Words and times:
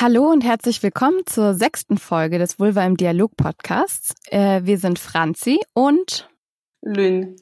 Hallo 0.00 0.30
und 0.30 0.44
herzlich 0.44 0.80
willkommen 0.84 1.26
zur 1.26 1.54
sechsten 1.54 1.98
Folge 1.98 2.38
des 2.38 2.60
Vulva 2.60 2.86
im 2.86 2.96
Dialog 2.96 3.36
Podcasts. 3.36 4.14
Äh, 4.30 4.60
wir 4.62 4.78
sind 4.78 5.00
Franzi 5.00 5.58
und 5.74 6.28
Lynn. 6.82 7.34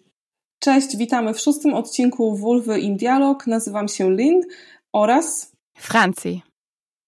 Cześć, 0.60 0.96
witamy 0.96 1.34
w 1.34 1.38
szóstym 1.38 1.74
odcinku 1.74 2.36
Vulva 2.38 2.76
im 2.78 2.96
Dialog. 2.96 3.46
Nazywam 3.46 3.88
się 3.88 4.10
Lynn 4.10 4.40
oraz 4.92 5.52
Franzi. 5.74 6.42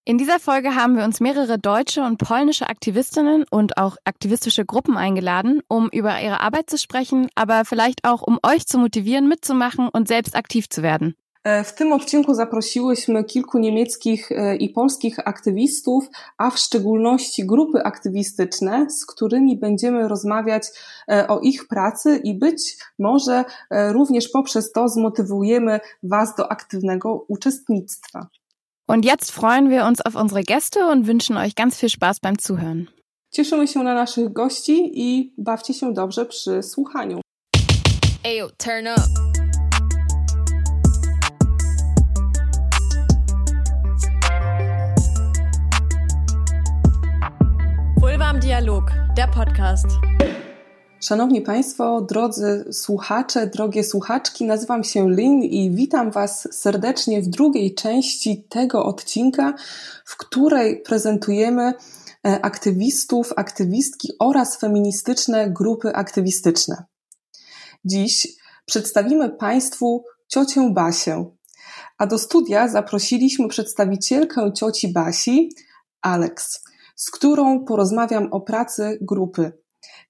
In 0.05 0.19
dieser 0.19 0.39
Folge 0.39 0.75
haben 0.75 0.97
wir 0.97 1.05
uns 1.05 1.19
mehrere 1.21 1.59
deutsche 1.59 2.03
und 2.03 2.19
polnische 2.19 2.69
Aktivistinnen 2.69 3.47
und 3.51 3.79
auch 3.79 3.97
aktivistische 4.05 4.67
Gruppen 4.67 4.99
eingeladen, 4.99 5.63
um 5.69 5.89
über 5.89 6.21
ihre 6.21 6.41
Arbeit 6.41 6.69
zu 6.69 6.77
sprechen, 6.77 7.31
aber 7.35 7.65
vielleicht 7.65 8.05
auch 8.05 8.21
um 8.21 8.39
euch 8.43 8.67
zu 8.67 8.77
motivieren, 8.77 9.29
mitzumachen 9.29 9.89
und 9.89 10.09
selbst 10.09 10.37
aktiv 10.37 10.69
zu 10.69 10.83
werden. 10.83 11.15
E, 11.49 11.65
w 11.65 11.75
tym 11.75 11.93
odcinku 11.93 12.35
zaprosiłyśmy 12.35 13.25
kilku 13.25 13.59
niemieckich 13.59 14.33
e, 14.33 14.57
i 14.57 14.69
polskich 14.69 15.19
aktywistów, 15.25 16.09
a 16.39 16.51
w 16.51 16.59
szczególności 16.59 17.47
grupy 17.47 17.83
aktywistyczne, 17.83 18.91
z 18.91 19.07
którymi 19.07 19.57
będziemy 19.57 20.09
rozmawiać 20.09 20.63
e, 21.09 21.29
o 21.29 21.41
ich 21.41 21.69
pracy 21.69 22.21
i 22.25 22.35
być 22.35 22.77
może 22.99 23.45
również 23.71 24.29
poprzez 24.29 24.73
to 24.73 24.89
zmotywujemy 24.89 25.81
Was 26.03 26.35
do 26.35 26.53
aktywnego 26.53 27.25
uczestnictwa. 27.29 28.27
Und 28.89 29.05
jetzt 29.05 29.31
freuen 29.31 29.71
wir 29.71 29.85
uns 29.85 30.07
auf 30.07 30.15
unsere 30.15 30.43
Gäste 30.43 30.81
und 30.93 31.07
wünschen 31.07 31.37
euch 31.37 31.55
ganz 31.55 31.77
viel 31.77 31.91
Spaß 31.91 32.21
beim 32.21 32.37
Zuhören. 32.37 32.87
Cieszymy 33.31 33.69
się 33.69 33.83
na 33.83 33.95
naszych 33.95 34.33
gości 34.33 34.91
i 34.95 35.35
bawcie 35.39 35.75
się 35.75 35.93
dobrze 35.93 36.27
przy 36.27 36.63
słuchaniu. 36.63 37.21
Ayo, 38.25 38.49
turn 38.59 38.87
up. 38.87 39.38
Dialog, 48.37 48.85
der 49.17 49.31
podcast. 49.31 49.87
Szanowni 51.01 51.41
Państwo, 51.41 52.01
drodzy 52.01 52.65
słuchacze, 52.73 53.47
drogie 53.47 53.85
słuchaczki, 53.85 54.45
nazywam 54.45 54.85
się 54.85 55.11
Lynn 55.11 55.43
i 55.43 55.71
witam 55.71 56.11
Was 56.11 56.49
serdecznie 56.53 57.23
w 57.23 57.29
drugiej 57.29 57.75
części 57.75 58.45
tego 58.49 58.85
odcinka, 58.85 59.55
w 60.05 60.17
której 60.17 60.83
prezentujemy 60.83 61.63
e, 62.27 62.41
aktywistów, 62.45 63.33
aktywistki 63.37 64.13
oraz 64.19 64.59
feministyczne 64.61 65.51
grupy 65.51 65.95
aktywistyczne. 65.95 66.85
Dziś 67.85 68.29
przedstawimy 68.67 69.31
Państwu 69.31 70.05
ciocię 70.29 70.71
Basię, 70.75 71.25
a 71.99 72.07
do 72.07 72.19
studia 72.19 72.69
zaprosiliśmy 72.69 73.49
przedstawicielkę 73.49 74.53
cioci 74.53 74.93
Basi, 74.93 75.51
Alex 76.03 76.68
z 76.99 77.11
którą 77.11 77.65
porozmawiam 77.65 78.33
o 78.33 78.41
pracy 78.41 78.99
grupy. 79.01 79.53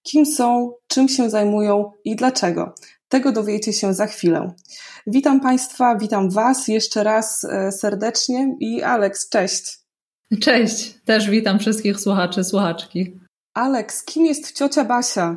Kim 0.02 0.26
są, 0.26 0.72
czym 0.86 1.08
się 1.08 1.30
zajmują 1.30 1.90
i 2.04 2.16
dlaczego. 2.16 2.74
Tego 3.08 3.32
dowiecie 3.32 3.72
się 3.72 3.94
za 3.94 4.06
chwilę. 4.06 4.54
Witam 5.06 5.40
Państwa, 5.40 5.96
witam 5.96 6.30
Was 6.30 6.68
jeszcze 6.68 7.04
raz 7.04 7.44
e, 7.44 7.72
serdecznie 7.72 8.56
i 8.60 8.82
Aleks, 8.82 9.28
cześć. 9.28 9.78
Cześć, 10.40 10.94
też 11.04 11.30
witam 11.30 11.58
wszystkich 11.58 12.00
słuchaczy, 12.00 12.44
słuchaczki. 12.44 13.20
Aleks, 13.54 14.04
kim 14.04 14.26
jest 14.26 14.52
ciocia 14.52 14.84
Basia? 14.84 15.36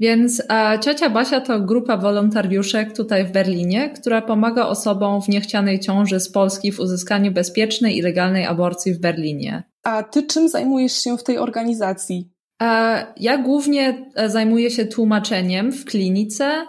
Więc 0.00 0.42
e, 0.50 0.78
ciocia 0.80 1.10
Basia 1.10 1.40
to 1.40 1.60
grupa 1.60 1.96
wolontariuszek 1.96 2.96
tutaj 2.96 3.26
w 3.26 3.32
Berlinie, 3.32 3.90
która 3.90 4.22
pomaga 4.22 4.66
osobom 4.66 5.22
w 5.22 5.28
niechcianej 5.28 5.80
ciąży 5.80 6.20
z 6.20 6.32
Polski 6.32 6.72
w 6.72 6.80
uzyskaniu 6.80 7.32
bezpiecznej 7.32 7.96
i 7.96 8.02
legalnej 8.02 8.46
aborcji 8.46 8.94
w 8.94 9.00
Berlinie. 9.00 9.62
A 9.84 10.02
ty 10.02 10.22
czym 10.22 10.48
zajmujesz 10.48 10.92
się 10.92 11.18
w 11.18 11.24
tej 11.24 11.38
organizacji? 11.38 12.30
E, 12.62 13.06
ja 13.16 13.38
głównie 13.38 14.10
e, 14.14 14.30
zajmuję 14.30 14.70
się 14.70 14.86
tłumaczeniem 14.86 15.72
w 15.72 15.84
klinice 15.84 16.66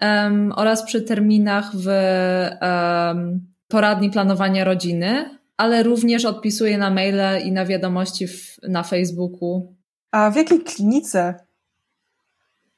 um, 0.00 0.52
oraz 0.56 0.82
przy 0.82 1.02
terminach 1.02 1.70
w 1.76 1.88
um, 2.60 3.46
poradni 3.68 4.10
planowania 4.10 4.64
rodziny, 4.64 5.38
ale 5.56 5.82
również 5.82 6.24
odpisuję 6.24 6.78
na 6.78 6.90
maile 6.90 7.42
i 7.44 7.52
na 7.52 7.66
wiadomości 7.66 8.26
w, 8.28 8.56
na 8.68 8.82
Facebooku. 8.82 9.76
A 10.10 10.30
w 10.30 10.36
jakiej 10.36 10.60
klinice? 10.60 11.34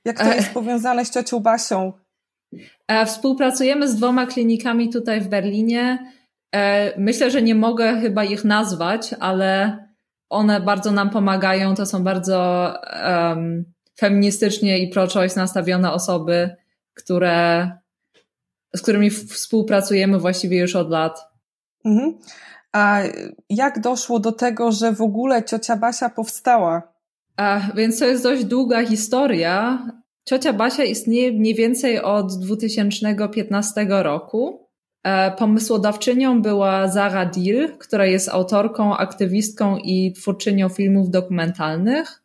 Jak 0.05 0.19
to 0.19 0.25
e, 0.25 0.37
jest 0.37 0.51
powiązane 0.51 1.05
z 1.05 1.11
ciocią 1.11 1.41
Basią? 1.41 1.93
Współpracujemy 3.07 3.89
z 3.89 3.97
dwoma 3.97 4.27
klinikami 4.27 4.91
tutaj 4.91 5.21
w 5.21 5.29
Berlinie. 5.29 6.13
E, 6.55 6.93
myślę, 6.99 7.31
że 7.31 7.43
nie 7.43 7.55
mogę 7.55 8.01
chyba 8.01 8.25
ich 8.25 8.45
nazwać, 8.45 9.15
ale 9.21 9.79
one 10.31 10.61
bardzo 10.61 10.93
nam 10.93 11.11
pomagają. 11.11 11.75
To 11.75 11.87
są 11.87 12.05
bardzo 12.05 12.69
um, 13.05 13.65
feministycznie 13.99 14.79
i 14.79 14.91
pro-choice 14.91 15.41
nastawione 15.41 15.93
osoby, 15.93 16.57
które, 16.95 17.71
z 18.77 18.83
którymi 18.83 19.11
współpracujemy 19.11 20.19
właściwie 20.19 20.59
już 20.59 20.77
od 20.77 20.91
lat. 20.91 21.21
Mhm. 21.85 22.19
A 22.73 23.03
jak 23.51 23.81
doszło 23.81 24.21
do 24.21 24.33
tego, 24.33 24.73
że 24.73 24.93
w 24.93 25.01
ogóle 25.01 25.45
ciocia 25.45 25.77
Basia 25.77 26.09
powstała? 26.11 26.83
A, 27.37 27.61
więc 27.75 27.99
to 27.99 28.05
jest 28.05 28.23
dość 28.23 28.45
długa 28.45 28.87
historia. 28.87 29.87
Ciocia 30.29 30.53
Basia 30.53 30.85
istnieje 30.85 31.33
mniej 31.33 31.55
więcej 31.55 32.01
od 32.01 32.39
2015 32.39 33.87
roku. 33.89 34.64
E, 35.05 35.31
pomysłodawczynią 35.31 36.43
była 36.43 36.89
Zara 36.89 37.27
Deal, 37.27 37.69
która 37.79 38.07
jest 38.07 38.29
autorką, 38.29 38.97
aktywistką 38.97 39.79
i 39.79 40.13
twórczynią 40.13 40.69
filmów 40.69 41.11
dokumentalnych. 41.11 42.23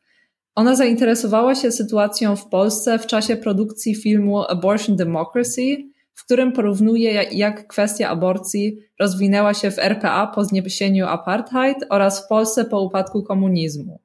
Ona 0.56 0.76
zainteresowała 0.76 1.56
się 1.56 1.72
sytuacją 1.72 2.36
w 2.36 2.50
Polsce 2.50 3.00
w 3.00 3.08
czasie 3.08 3.36
produkcji 3.36 3.96
filmu 3.96 4.44
Abortion 4.44 4.96
Democracy, 4.96 5.78
w 6.16 6.26
którym 6.26 6.52
porównuje, 6.52 7.12
jak 7.32 7.68
kwestia 7.68 8.10
aborcji 8.10 8.78
rozwinęła 9.00 9.54
się 9.54 9.72
w 9.72 9.80
RPA 9.80 10.28
po 10.28 10.46
zniesieniu 10.46 11.06
apartheid 11.06 11.78
oraz 11.90 12.26
w 12.26 12.28
Polsce 12.28 12.66
po 12.66 12.82
upadku 12.82 13.24
komunizmu. 13.24 14.00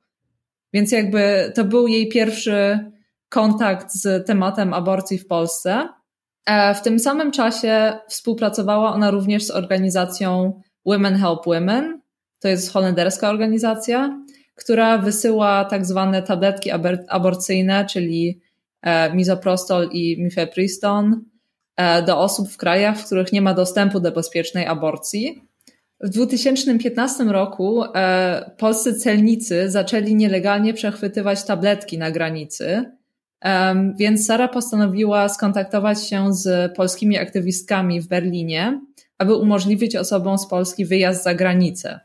Więc 0.73 0.93
jakby 0.93 1.53
to 1.55 1.65
był 1.65 1.89
jej 1.89 2.09
pierwszy 2.09 2.79
kontakt 3.29 3.93
z 3.93 4.27
tematem 4.27 4.75
aborcji 4.75 5.19
w 5.19 5.27
Polsce. 5.27 5.89
E, 6.47 6.75
w 6.75 6.83
tym 6.83 6.99
samym 6.99 7.31
czasie 7.31 7.93
współpracowała 8.09 8.95
ona 8.95 9.11
również 9.11 9.45
z 9.45 9.51
organizacją 9.51 10.61
Women 10.87 11.15
Help 11.15 11.47
Women. 11.47 12.01
To 12.41 12.49
jest 12.49 12.73
holenderska 12.73 13.31
organizacja, 13.31 14.25
która 14.55 14.99
wysyła 14.99 15.65
tak 15.65 15.87
zwane 15.87 16.23
tabletki 16.23 16.71
aborcyjne, 17.09 17.87
czyli 17.87 18.41
e, 18.83 19.15
misoprostol 19.15 19.89
i 19.93 20.23
mifepriston 20.23 21.25
e, 21.77 22.03
do 22.03 22.19
osób 22.19 22.49
w 22.49 22.57
krajach, 22.57 22.99
w 22.99 23.07
których 23.07 23.33
nie 23.33 23.43
ma 23.43 23.55
dostępu 23.55 24.01
do 24.01 24.13
bezpiecznej 24.13 24.67
aborcji. 24.67 25.43
W 26.01 26.09
2015 26.09 27.25
roku 27.25 27.83
polscy 28.59 28.95
celnicy 28.95 29.71
zaczęli 29.71 30.15
nielegalnie 30.15 30.75
przechwytywać 30.75 31.45
tabletki 31.45 31.99
na 31.99 32.11
granicy 32.11 32.85
więc 33.97 34.27
Sara 34.27 34.49
postanowiła 34.49 35.29
skontaktować 35.29 36.09
się 36.09 36.35
z 36.35 36.77
polskimi 36.77 37.19
aktywistkami 37.19 38.01
w 38.01 38.09
Berlinie, 38.09 38.81
aby 39.19 39.35
umożliwić 39.35 39.97
osobom 39.97 40.39
z 40.39 40.47
Polski 40.47 40.87
wyjazd 40.87 41.25
za 41.25 41.35
granicę. 41.35 42.01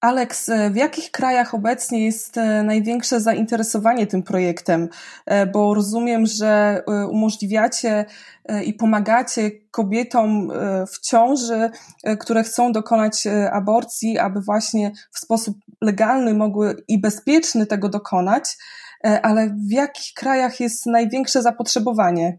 Aleks, 0.00 0.48
e, 0.48 0.70
w 0.70 0.76
jakich 0.76 1.10
krajach 1.10 1.54
obecnie 1.54 2.04
jest 2.04 2.38
e, 2.38 2.62
największe 2.62 3.20
zainteresowanie 3.20 4.06
tym 4.06 4.22
projektem? 4.22 4.88
E, 5.26 5.46
bo 5.46 5.74
rozumiem, 5.74 6.26
że 6.26 6.82
umożliwiacie 7.10 8.04
i 8.64 8.74
pomagacie 8.74 9.50
kobietom 9.70 10.52
w 10.92 11.00
ciąży, 11.00 11.70
które 12.18 12.42
chcą 12.42 12.72
dokonać 12.72 13.26
aborcji, 13.52 14.18
aby 14.18 14.40
właśnie 14.40 14.92
w 15.12 15.18
sposób 15.18 15.56
legalny 15.80 16.34
mogły 16.34 16.76
i 16.88 17.00
bezpieczny 17.00 17.66
tego 17.66 17.88
dokonać. 17.88 18.56
E, 19.04 19.20
ale 19.22 19.56
w 19.68 19.72
jakich 19.72 20.14
krajach 20.14 20.60
jest 20.60 20.86
największe 20.86 21.42
zapotrzebowanie? 21.42 22.38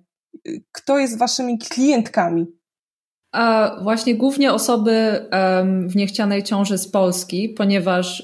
Kto 0.72 1.00
jest 1.00 1.18
waszymi 1.18 1.58
klientkami? 1.58 2.46
A 3.32 3.76
właśnie 3.84 4.16
głównie 4.16 4.54
osoby 4.54 5.26
w 5.88 5.96
niechcianej 5.96 6.44
ciąży 6.44 6.78
z 6.78 6.92
Polski, 6.92 7.50
ponieważ 7.50 8.24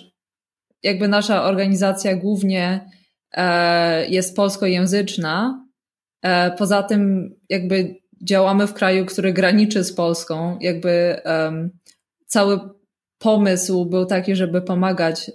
jakby 0.83 1.07
nasza 1.07 1.43
organizacja 1.43 2.15
głównie 2.15 2.89
e, 3.31 4.09
jest 4.09 4.35
polskojęzyczna. 4.35 5.65
E, 6.21 6.51
poza 6.51 6.83
tym 6.83 7.29
jakby 7.49 7.95
działamy 8.23 8.67
w 8.67 8.73
kraju, 8.73 9.05
który 9.05 9.33
graniczy 9.33 9.83
z 9.83 9.93
Polską. 9.93 10.57
Jakby 10.61 11.21
cały 12.25 12.59
pomysł 13.19 13.85
był 13.85 14.05
taki, 14.05 14.35
żeby 14.35 14.61
pomagać 14.61 15.31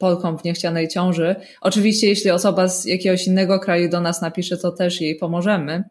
Polkom 0.00 0.38
w 0.38 0.44
niechcianej 0.44 0.88
ciąży. 0.88 1.36
Oczywiście, 1.60 2.08
jeśli 2.08 2.30
osoba 2.30 2.68
z 2.68 2.84
jakiegoś 2.84 3.26
innego 3.26 3.58
kraju 3.58 3.88
do 3.88 4.00
nas 4.00 4.22
napisze, 4.22 4.56
to 4.56 4.70
też 4.70 5.00
jej 5.00 5.16
pomożemy. 5.16 5.84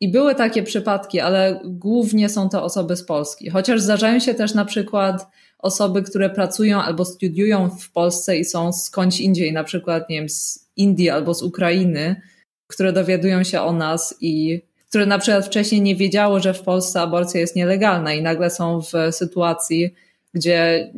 I 0.00 0.10
były 0.10 0.34
takie 0.34 0.62
przypadki, 0.62 1.20
ale 1.20 1.60
głównie 1.64 2.28
są 2.28 2.48
to 2.48 2.62
osoby 2.62 2.96
z 2.96 3.04
Polski. 3.04 3.50
Chociaż 3.50 3.80
zdarzają 3.80 4.20
się 4.20 4.34
też 4.34 4.54
na 4.54 4.64
przykład 4.64 5.26
osoby, 5.58 6.02
które 6.02 6.30
pracują 6.30 6.82
albo 6.82 7.04
studiują 7.04 7.70
w 7.70 7.92
Polsce 7.92 8.36
i 8.36 8.44
są 8.44 8.72
skądś 8.72 9.20
indziej, 9.20 9.52
na 9.52 9.64
przykład, 9.64 10.10
nie 10.10 10.16
wiem, 10.16 10.28
z 10.28 10.68
Indii 10.76 11.10
albo 11.10 11.34
z 11.34 11.42
Ukrainy, 11.42 12.20
które 12.66 12.92
dowiadują 12.92 13.44
się 13.44 13.60
o 13.60 13.72
nas 13.72 14.14
i 14.20 14.62
które 14.88 15.06
na 15.06 15.18
przykład 15.18 15.46
wcześniej 15.46 15.80
nie 15.80 15.96
wiedziało, 15.96 16.40
że 16.40 16.54
w 16.54 16.62
Polsce 16.62 17.00
aborcja 17.00 17.40
jest 17.40 17.56
nielegalna 17.56 18.14
i 18.14 18.22
nagle 18.22 18.50
są 18.50 18.80
w 18.80 18.92
sytuacji, 19.10 19.94
gdzie 20.34 20.92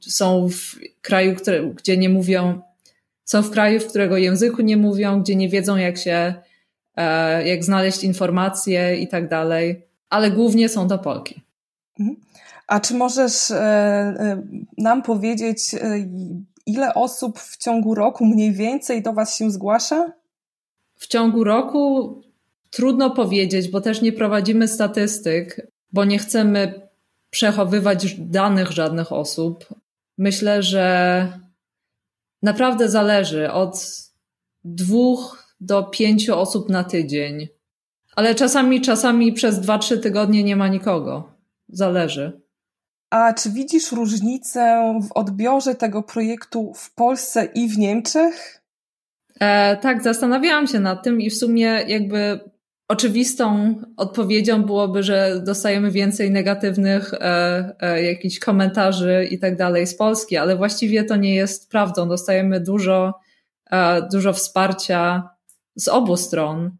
są 0.00 0.48
w 0.48 0.76
kraju, 1.00 1.34
który, 1.34 1.74
gdzie 1.74 1.96
nie 1.96 2.08
mówią, 2.08 2.60
są 3.24 3.42
w 3.42 3.50
kraju, 3.50 3.80
w 3.80 3.86
którego 3.86 4.16
języku 4.16 4.62
nie 4.62 4.76
mówią, 4.76 5.22
gdzie 5.22 5.36
nie 5.36 5.48
wiedzą, 5.48 5.76
jak 5.76 5.98
się, 5.98 6.34
e, 6.96 7.48
jak 7.48 7.64
znaleźć 7.64 8.04
informacje 8.04 8.96
i 8.96 9.08
tak 9.08 9.28
dalej, 9.28 9.82
ale 10.10 10.30
głównie 10.30 10.68
są 10.68 10.88
to 10.88 10.98
Polki. 10.98 11.40
Mhm. 12.00 12.16
A 12.66 12.80
czy 12.80 12.94
możesz 12.94 13.50
e, 13.50 13.56
e, 13.56 14.42
nam 14.78 15.02
powiedzieć, 15.02 15.60
ile 16.66 16.94
osób 16.94 17.38
w 17.38 17.56
ciągu 17.56 17.94
roku 17.94 18.26
mniej 18.26 18.52
więcej 18.52 19.02
do 19.02 19.12
Was 19.12 19.36
się 19.36 19.50
zgłasza? 19.50 20.12
W 20.94 21.06
ciągu 21.06 21.44
roku 21.44 22.14
trudno 22.70 23.10
powiedzieć, 23.10 23.70
bo 23.70 23.80
też 23.80 24.02
nie 24.02 24.12
prowadzimy 24.12 24.68
statystyk, 24.68 25.70
bo 25.92 26.04
nie 26.04 26.18
chcemy 26.18 26.87
przechowywać 27.30 28.14
danych 28.18 28.70
żadnych 28.70 29.12
osób. 29.12 29.66
Myślę, 30.18 30.62
że 30.62 31.32
naprawdę 32.42 32.88
zależy 32.88 33.52
od 33.52 34.02
dwóch 34.64 35.54
do 35.60 35.82
pięciu 35.82 36.38
osób 36.38 36.68
na 36.68 36.84
tydzień. 36.84 37.48
Ale 38.16 38.34
czasami, 38.34 38.80
czasami 38.80 39.32
przez 39.32 39.60
dwa, 39.60 39.78
trzy 39.78 39.98
tygodnie 39.98 40.44
nie 40.44 40.56
ma 40.56 40.68
nikogo. 40.68 41.32
Zależy. 41.68 42.40
A 43.10 43.32
czy 43.34 43.50
widzisz 43.50 43.92
różnicę 43.92 44.94
w 45.08 45.12
odbiorze 45.12 45.74
tego 45.74 46.02
projektu 46.02 46.72
w 46.74 46.94
Polsce 46.94 47.44
i 47.44 47.68
w 47.68 47.78
Niemczech? 47.78 48.62
E, 49.40 49.76
tak, 49.76 50.02
zastanawiałam 50.02 50.66
się 50.66 50.80
nad 50.80 51.04
tym 51.04 51.20
i 51.20 51.30
w 51.30 51.36
sumie 51.36 51.84
jakby 51.86 52.40
Oczywistą 52.88 53.74
odpowiedzią 53.96 54.62
byłoby, 54.62 55.02
że 55.02 55.40
dostajemy 55.46 55.90
więcej 55.90 56.30
negatywnych 56.30 57.14
e, 57.14 57.74
e, 57.80 58.02
jakichś 58.02 58.38
komentarzy 58.38 59.28
i 59.30 59.38
tak 59.38 59.56
dalej 59.56 59.86
z 59.86 59.96
Polski, 59.96 60.36
ale 60.36 60.56
właściwie 60.56 61.04
to 61.04 61.16
nie 61.16 61.34
jest 61.34 61.70
prawdą. 61.70 62.08
Dostajemy 62.08 62.60
dużo, 62.60 63.14
e, 63.70 64.08
dużo 64.12 64.32
wsparcia 64.32 65.28
z 65.76 65.88
obu 65.88 66.16
stron. 66.16 66.76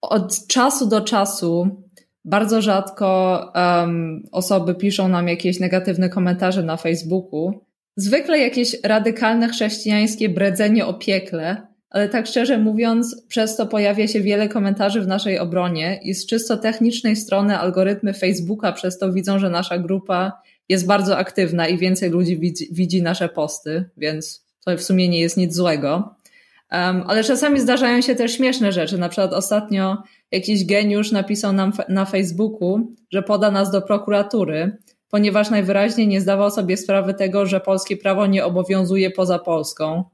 Od 0.00 0.46
czasu 0.46 0.86
do 0.86 1.00
czasu 1.00 1.84
bardzo 2.24 2.62
rzadko 2.62 3.38
um, 3.54 4.22
osoby 4.32 4.74
piszą 4.74 5.08
nam 5.08 5.28
jakieś 5.28 5.60
negatywne 5.60 6.08
komentarze 6.08 6.62
na 6.62 6.76
Facebooku. 6.76 7.64
Zwykle 7.96 8.38
jakieś 8.38 8.76
radykalne 8.84 9.48
chrześcijańskie 9.48 10.28
bredzenie 10.28 10.86
o 10.86 10.94
piekle, 10.94 11.73
ale 11.94 12.08
tak 12.08 12.26
szczerze 12.26 12.58
mówiąc, 12.58 13.24
przez 13.28 13.56
to 13.56 13.66
pojawia 13.66 14.08
się 14.08 14.20
wiele 14.20 14.48
komentarzy 14.48 15.00
w 15.00 15.06
naszej 15.06 15.38
obronie 15.38 16.00
i 16.02 16.14
z 16.14 16.26
czysto 16.26 16.56
technicznej 16.56 17.16
strony 17.16 17.58
algorytmy 17.58 18.14
Facebooka 18.14 18.72
przez 18.72 18.98
to 18.98 19.12
widzą, 19.12 19.38
że 19.38 19.50
nasza 19.50 19.78
grupa 19.78 20.32
jest 20.68 20.86
bardzo 20.86 21.16
aktywna 21.16 21.68
i 21.68 21.78
więcej 21.78 22.10
ludzi 22.10 22.38
widzi, 22.38 22.68
widzi 22.72 23.02
nasze 23.02 23.28
posty, 23.28 23.84
więc 23.96 24.46
to 24.64 24.76
w 24.76 24.82
sumie 24.82 25.08
nie 25.08 25.20
jest 25.20 25.36
nic 25.36 25.54
złego. 25.54 26.14
Um, 26.72 27.04
ale 27.06 27.24
czasami 27.24 27.60
zdarzają 27.60 28.00
się 28.00 28.14
też 28.14 28.36
śmieszne 28.36 28.72
rzeczy. 28.72 28.98
Na 28.98 29.08
przykład 29.08 29.32
ostatnio 29.32 30.02
jakiś 30.30 30.66
geniusz 30.66 31.12
napisał 31.12 31.52
nam 31.52 31.72
na 31.88 32.04
Facebooku, 32.04 32.92
że 33.12 33.22
poda 33.22 33.50
nas 33.50 33.70
do 33.70 33.82
prokuratury, 33.82 34.76
ponieważ 35.10 35.50
najwyraźniej 35.50 36.08
nie 36.08 36.20
zdawał 36.20 36.50
sobie 36.50 36.76
sprawy 36.76 37.14
tego, 37.14 37.46
że 37.46 37.60
polskie 37.60 37.96
prawo 37.96 38.26
nie 38.26 38.44
obowiązuje 38.44 39.10
poza 39.10 39.38
Polską. 39.38 40.04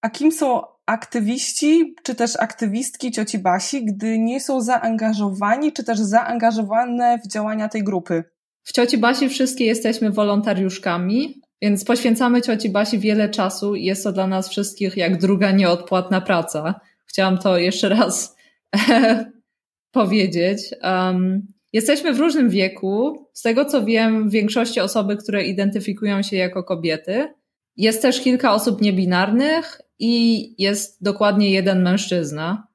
A 0.00 0.10
kim 0.10 0.32
są 0.32 0.73
aktywiści 0.86 1.94
czy 2.02 2.14
też 2.14 2.36
aktywistki 2.36 3.10
cioci 3.10 3.38
Basi, 3.38 3.84
gdy 3.84 4.18
nie 4.18 4.40
są 4.40 4.60
zaangażowani 4.60 5.72
czy 5.72 5.84
też 5.84 5.98
zaangażowane 5.98 7.18
w 7.24 7.28
działania 7.28 7.68
tej 7.68 7.84
grupy? 7.84 8.24
W 8.62 8.72
cioci 8.72 8.98
Basi 8.98 9.28
wszystkie 9.28 9.64
jesteśmy 9.64 10.10
wolontariuszkami, 10.10 11.40
więc 11.62 11.84
poświęcamy 11.84 12.42
cioci 12.42 12.70
Basi 12.70 12.98
wiele 12.98 13.28
czasu 13.28 13.74
i 13.74 13.84
jest 13.84 14.04
to 14.04 14.12
dla 14.12 14.26
nas 14.26 14.48
wszystkich 14.48 14.96
jak 14.96 15.18
druga 15.18 15.50
nieodpłatna 15.50 16.20
praca. 16.20 16.80
Chciałam 17.06 17.38
to 17.38 17.58
jeszcze 17.58 17.88
raz 17.88 18.36
powiedzieć. 19.92 20.74
Um, 20.82 21.46
jesteśmy 21.72 22.12
w 22.12 22.20
różnym 22.20 22.50
wieku. 22.50 23.26
Z 23.32 23.42
tego 23.42 23.64
co 23.64 23.84
wiem, 23.84 24.28
w 24.28 24.32
większości 24.32 24.80
osoby, 24.80 25.16
które 25.16 25.44
identyfikują 25.44 26.22
się 26.22 26.36
jako 26.36 26.64
kobiety. 26.64 27.34
Jest 27.76 28.02
też 28.02 28.20
kilka 28.20 28.52
osób 28.52 28.80
niebinarnych 28.80 29.80
i 29.98 30.54
jest 30.62 31.02
dokładnie 31.02 31.50
jeden 31.50 31.82
mężczyzna. 31.82 32.66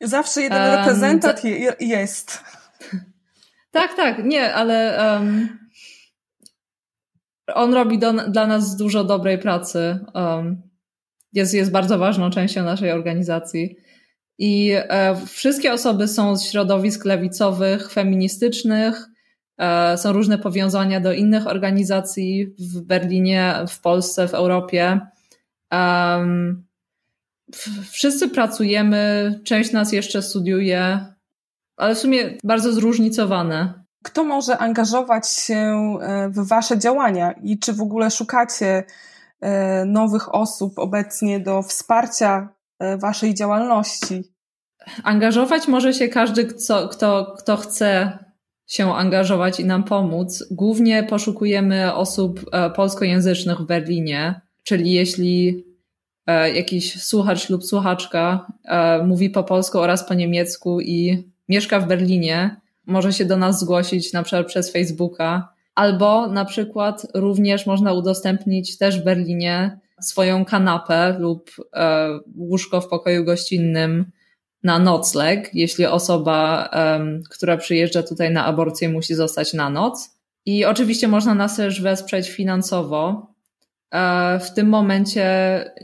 Zawsze 0.00 0.42
jeden 0.42 0.62
um, 0.62 0.78
reprezentant 0.78 1.44
je, 1.44 1.74
jest. 1.80 2.44
Tak, 3.70 3.96
tak, 3.96 4.24
nie, 4.24 4.54
ale 4.54 4.98
um, 5.12 5.58
on 7.54 7.74
robi 7.74 7.98
do, 7.98 8.12
dla 8.12 8.46
nas 8.46 8.76
dużo 8.76 9.04
dobrej 9.04 9.38
pracy. 9.38 9.98
Um, 10.14 10.62
jest, 11.32 11.54
jest 11.54 11.70
bardzo 11.70 11.98
ważną 11.98 12.30
częścią 12.30 12.64
naszej 12.64 12.90
organizacji. 12.90 13.76
I 14.38 14.72
e, 14.74 15.16
wszystkie 15.26 15.72
osoby 15.72 16.08
są 16.08 16.36
z 16.36 16.44
środowisk 16.44 17.04
lewicowych, 17.04 17.92
feministycznych, 17.92 19.08
są 19.96 20.12
różne 20.12 20.38
powiązania 20.38 21.00
do 21.00 21.12
innych 21.12 21.46
organizacji 21.46 22.54
w 22.58 22.80
Berlinie, 22.80 23.54
w 23.68 23.80
Polsce, 23.80 24.28
w 24.28 24.34
Europie. 24.34 25.00
Wszyscy 27.90 28.28
pracujemy, 28.28 29.40
część 29.44 29.72
nas 29.72 29.92
jeszcze 29.92 30.22
studiuje, 30.22 31.06
ale 31.76 31.94
w 31.94 31.98
sumie 31.98 32.38
bardzo 32.44 32.72
zróżnicowane. 32.72 33.84
Kto 34.04 34.24
może 34.24 34.58
angażować 34.58 35.28
się 35.28 35.54
e, 35.54 36.28
w 36.28 36.48
Wasze 36.48 36.78
działania 36.78 37.32
i 37.32 37.58
czy 37.58 37.72
w 37.72 37.80
ogóle 37.80 38.10
szukacie 38.10 38.84
e, 39.40 39.84
nowych 39.84 40.34
osób 40.34 40.78
obecnie 40.78 41.40
do 41.40 41.62
wsparcia 41.62 42.48
Waszej 42.98 43.34
działalności? 43.34 44.32
Angażować 45.04 45.68
może 45.68 45.94
się 45.94 46.08
każdy, 46.08 46.44
kto, 46.44 46.88
kto, 46.88 47.34
kto 47.38 47.56
chce 47.56 48.18
się 48.72 48.94
angażować 48.94 49.60
i 49.60 49.64
nam 49.64 49.84
pomóc. 49.84 50.44
Głównie 50.50 51.02
poszukujemy 51.02 51.94
osób 51.94 52.40
e, 52.52 52.70
polskojęzycznych 52.70 53.58
w 53.58 53.66
Berlinie, 53.66 54.40
czyli 54.62 54.92
jeśli 54.92 55.64
e, 56.26 56.50
jakiś 56.50 57.02
słuchacz 57.02 57.50
lub 57.50 57.64
słuchaczka 57.64 58.52
e, 58.64 59.02
mówi 59.02 59.30
po 59.30 59.44
polsku 59.44 59.78
oraz 59.78 60.08
po 60.08 60.14
niemiecku 60.14 60.80
i 60.80 61.28
mieszka 61.48 61.80
w 61.80 61.88
Berlinie, 61.88 62.56
może 62.86 63.12
się 63.12 63.24
do 63.24 63.36
nas 63.36 63.60
zgłosić 63.60 64.12
na 64.12 64.22
przykład 64.22 64.46
przez 64.46 64.72
Facebooka, 64.72 65.48
albo 65.74 66.26
na 66.26 66.44
przykład 66.44 67.06
również 67.14 67.66
można 67.66 67.92
udostępnić 67.92 68.78
też 68.78 69.00
w 69.00 69.04
Berlinie 69.04 69.80
swoją 70.00 70.44
kanapę 70.44 71.16
lub 71.18 71.50
łóżko 72.36 72.80
w 72.80 72.88
pokoju 72.88 73.24
gościnnym 73.24 74.12
na 74.62 74.78
nocleg, 74.78 75.50
jeśli 75.54 75.86
osoba, 75.86 76.70
um, 76.72 77.22
która 77.30 77.56
przyjeżdża 77.56 78.02
tutaj 78.02 78.30
na 78.30 78.44
aborcję, 78.44 78.88
musi 78.88 79.14
zostać 79.14 79.54
na 79.54 79.70
noc. 79.70 80.10
I 80.46 80.64
oczywiście 80.64 81.08
można 81.08 81.34
nas 81.34 81.56
też 81.56 81.82
wesprzeć 81.82 82.30
finansowo. 82.30 83.32
E, 83.92 84.38
w 84.38 84.54
tym 84.54 84.68
momencie 84.68 85.26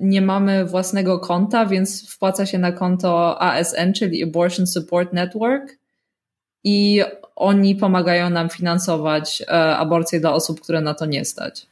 nie 0.01 0.23
mamy 0.23 0.65
własnego 0.65 1.19
konta, 1.19 1.67
więc 1.67 2.11
wpłaca 2.11 2.47
się 2.47 2.59
na 2.59 2.73
konto 2.73 3.43
ASN, 3.43 3.93
czyli 3.93 4.25
Abortion 4.25 4.67
Support 4.67 5.13
Network. 5.13 5.79
I 6.65 7.03
oni 7.37 7.77
pomagają 7.77 8.31
nam 8.31 8.49
finansować 8.49 9.43
e, 9.43 9.77
aborcję 9.77 10.21
dla 10.21 10.33
osób, 10.33 10.61
które 10.61 10.81
na 10.81 10.95
to 10.95 11.07
nie 11.07 11.25
stać. 11.25 11.67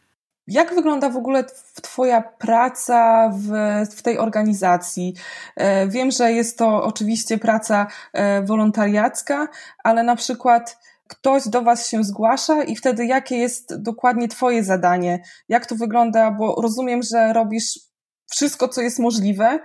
Jak 0.47 0.75
wygląda 0.75 1.11
w 1.11 1.17
ogóle 1.17 1.45
Twoja 1.83 2.23
praca 2.23 3.31
w, 3.35 3.51
w 3.97 4.03
tej 4.03 4.19
organizacji? 4.19 5.15
E, 5.57 5.89
wiem, 5.89 6.11
że 6.11 6.33
jest 6.33 6.59
to 6.59 6.85
oczywiście 6.85 7.39
praca 7.39 7.87
e, 8.13 8.43
wolontariacka, 8.43 9.49
ale 9.85 10.03
na 10.03 10.17
przykład 10.17 10.79
ktoś 11.09 11.49
do 11.49 11.63
Was 11.63 11.89
się 11.89 12.05
zgłasza 12.05 12.63
i 12.63 12.77
wtedy 12.77 13.07
jakie 13.07 13.37
jest 13.37 13.83
dokładnie 13.83 14.29
Twoje 14.29 14.65
zadanie? 14.65 15.23
Jak 15.49 15.67
to 15.67 15.75
wygląda? 15.75 16.31
Bo 16.31 16.55
rozumiem, 16.63 17.03
że 17.03 17.33
robisz 17.33 17.81
wszystko, 18.31 18.69
co 18.69 18.81
jest 18.81 18.99
możliwe. 18.99 19.59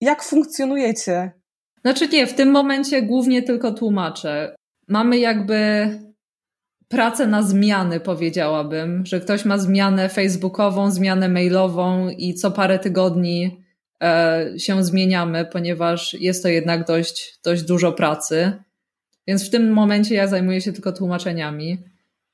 Jak 0.00 0.22
funkcjonujecie? 0.22 1.32
Znaczy 1.80 2.08
nie, 2.08 2.26
w 2.26 2.34
tym 2.34 2.50
momencie 2.50 3.02
głównie 3.02 3.42
tylko 3.42 3.72
tłumaczę. 3.72 4.56
Mamy 4.88 5.18
jakby 5.18 5.88
pracę 6.94 7.26
na 7.26 7.42
zmiany, 7.42 8.00
powiedziałabym, 8.00 9.06
że 9.06 9.20
ktoś 9.20 9.44
ma 9.44 9.58
zmianę 9.58 10.08
facebookową, 10.08 10.90
zmianę 10.90 11.28
mailową 11.28 12.08
i 12.08 12.34
co 12.34 12.50
parę 12.50 12.78
tygodni 12.78 13.64
e, 14.02 14.44
się 14.58 14.84
zmieniamy, 14.84 15.44
ponieważ 15.44 16.14
jest 16.14 16.42
to 16.42 16.48
jednak 16.48 16.86
dość, 16.86 17.38
dość 17.44 17.62
dużo 17.62 17.92
pracy. 17.92 18.52
Więc 19.26 19.46
w 19.46 19.50
tym 19.50 19.72
momencie 19.72 20.14
ja 20.14 20.28
zajmuję 20.28 20.60
się 20.60 20.72
tylko 20.72 20.92
tłumaczeniami. 20.92 21.78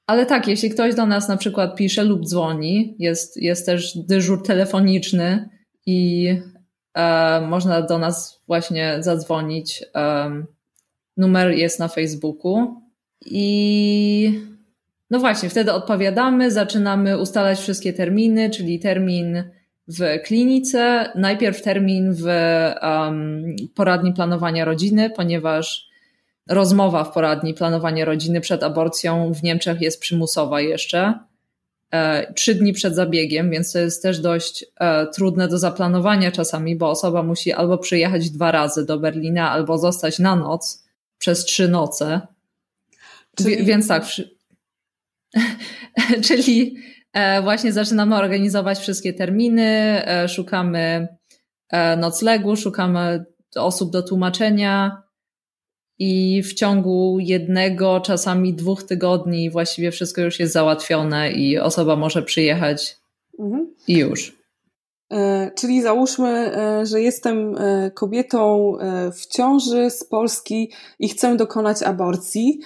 Ale 0.07 0.27
tak, 0.27 0.49
jeśli 0.49 0.71
ktoś 0.71 0.95
do 0.95 1.07
nas 1.07 1.29
na 1.29 1.37
przykład 1.37 1.77
pisze 1.77 2.05
lub 2.05 2.27
dzwoni, 2.27 2.97
jest, 2.99 3.37
jest 3.37 3.67
też 3.67 3.99
dyżur 3.99 4.43
telefoniczny 4.43 5.49
i 5.87 6.29
e, 6.95 7.41
można 7.41 7.83
do 7.83 7.99
nas 7.99 8.43
właśnie 8.47 8.97
zadzwonić. 9.01 9.85
E, 9.95 10.31
numer 11.17 11.51
jest 11.51 11.79
na 11.79 11.89
Facebooku 11.89 12.83
i 13.27 14.50
no 15.11 15.19
właśnie, 15.19 15.49
wtedy 15.49 15.73
odpowiadamy, 15.73 16.51
zaczynamy 16.51 17.19
ustalać 17.19 17.59
wszystkie 17.59 17.93
terminy, 17.93 18.51
czyli 18.51 18.81
termin 18.81 19.45
w 19.89 20.23
klinice, 20.25 21.13
najpierw 21.15 21.63
termin 21.63 22.15
w 22.15 22.25
um, 22.83 23.57
poradni 23.75 24.13
planowania 24.13 24.65
rodziny, 24.65 25.11
ponieważ 25.11 25.91
rozmowa 26.49 27.05
w 27.05 27.13
poradni 27.13 27.55
planowania 27.55 28.05
rodziny 28.05 28.41
przed 28.41 28.63
aborcją 28.63 29.33
w 29.33 29.43
Niemczech 29.43 29.81
jest 29.81 30.01
przymusowa 30.01 30.61
jeszcze. 30.61 31.19
E, 31.93 32.33
trzy 32.33 32.55
dni 32.55 32.73
przed 32.73 32.95
zabiegiem, 32.95 33.51
więc 33.51 33.73
to 33.73 33.79
jest 33.79 34.03
też 34.03 34.21
dość 34.21 34.65
e, 34.81 35.07
trudne 35.07 35.49
do 35.49 35.59
zaplanowania 35.59 36.33
czasami, 36.33 36.77
bo 36.77 36.91
osoba 36.91 37.23
musi 37.23 37.53
albo 37.53 37.79
przyjechać 37.79 38.31
dwa 38.31 38.53
razy 38.53 38.87
do 38.87 38.99
Berlina, 38.99 39.51
albo 39.51 39.79
zostać 39.79 40.19
na 40.19 40.37
noc 40.37 40.85
przez 41.19 41.45
trzy 41.45 41.69
noce. 41.69 42.21
Czyli... 43.37 43.65
Więc 43.65 43.89
tak. 43.89 44.05
Czyli 46.27 46.77
e, 47.13 47.43
właśnie 47.43 47.73
zaczynamy 47.73 48.17
organizować 48.17 48.79
wszystkie 48.79 49.13
terminy, 49.13 50.03
szukamy 50.29 51.09
noclegu, 51.97 52.57
szukamy 52.57 53.25
osób 53.57 53.91
do 53.91 54.03
tłumaczenia, 54.03 55.03
i 56.01 56.43
w 56.43 56.55
ciągu 56.55 57.19
jednego, 57.21 58.01
czasami 58.01 58.55
dwóch 58.55 58.83
tygodni 58.83 59.51
właściwie 59.51 59.91
wszystko 59.91 60.21
już 60.21 60.41
jest 60.41 60.53
załatwione 60.53 61.33
i 61.33 61.59
osoba 61.59 61.97
może 61.97 62.23
przyjechać 62.23 62.97
mhm. 63.39 63.75
i 63.89 63.99
już. 63.99 64.41
E, 65.13 65.51
czyli 65.55 65.83
załóżmy, 65.83 66.29
e, 66.29 66.87
że 66.87 67.01
jestem 67.01 67.57
e, 67.59 67.91
kobietą 67.91 68.73
w 69.13 69.27
ciąży 69.27 69.91
z 69.91 70.05
Polski 70.05 70.73
i 70.99 71.09
chcę 71.09 71.37
dokonać 71.37 71.83
aborcji. 71.83 72.61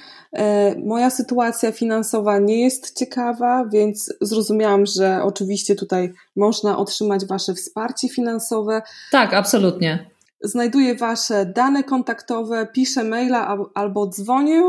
Moja 0.85 1.11
sytuacja 1.11 1.73
finansowa 1.73 2.39
nie 2.39 2.61
jest 2.61 2.99
ciekawa, 2.99 3.65
więc 3.73 4.15
zrozumiałam, 4.21 4.87
że 4.87 5.23
oczywiście 5.23 5.75
tutaj 5.75 6.13
można 6.37 6.79
otrzymać 6.79 7.27
Wasze 7.27 7.55
wsparcie 7.55 8.09
finansowe. 8.09 8.83
Tak, 9.11 9.35
absolutnie 9.35 10.15
znajduję 10.45 10.95
wasze 10.95 11.47
dane 11.47 11.85
kontaktowe, 11.85 12.67
piszę 12.67 13.05
maila 13.05 13.57
albo 13.75 14.07
dzwonię 14.07 14.63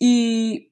i 0.00 0.70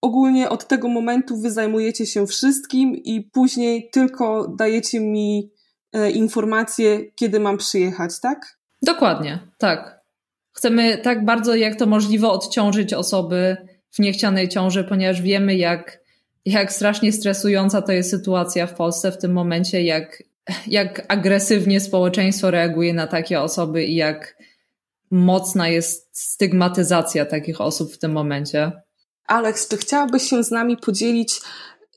ogólnie 0.00 0.50
od 0.50 0.68
tego 0.68 0.88
momentu 0.88 1.36
wy 1.36 1.50
zajmujecie 1.50 2.06
się 2.06 2.26
wszystkim 2.26 2.96
i 2.96 3.20
później 3.22 3.90
tylko 3.90 4.48
dajecie 4.48 5.00
mi 5.00 5.50
e, 5.92 6.10
informacje, 6.10 7.12
kiedy 7.12 7.40
mam 7.40 7.56
przyjechać, 7.56 8.20
tak? 8.20 8.58
Dokładnie, 8.82 9.38
tak. 9.58 9.95
Chcemy 10.56 10.98
tak 10.98 11.24
bardzo 11.24 11.54
jak 11.54 11.76
to 11.76 11.86
możliwe 11.86 12.28
odciążyć 12.28 12.94
osoby 12.94 13.56
w 13.90 13.98
niechcianej 13.98 14.48
ciąży, 14.48 14.84
ponieważ 14.84 15.22
wiemy, 15.22 15.56
jak, 15.56 16.00
jak 16.44 16.72
strasznie 16.72 17.12
stresująca 17.12 17.82
to 17.82 17.92
jest 17.92 18.10
sytuacja 18.10 18.66
w 18.66 18.74
Polsce 18.74 19.12
w 19.12 19.18
tym 19.18 19.32
momencie, 19.32 19.82
jak 19.82 20.22
jak 20.66 21.06
agresywnie 21.08 21.80
społeczeństwo 21.80 22.50
reaguje 22.50 22.94
na 22.94 23.06
takie 23.06 23.40
osoby 23.40 23.84
i 23.84 23.94
jak 23.94 24.36
mocna 25.10 25.68
jest 25.68 26.08
stygmatyzacja 26.12 27.26
takich 27.26 27.60
osób 27.60 27.92
w 27.92 27.98
tym 27.98 28.12
momencie. 28.12 28.72
Alex, 29.26 29.68
czy 29.68 29.76
chciałabyś 29.76 30.22
się 30.22 30.44
z 30.44 30.50
nami 30.50 30.76
podzielić 30.76 31.40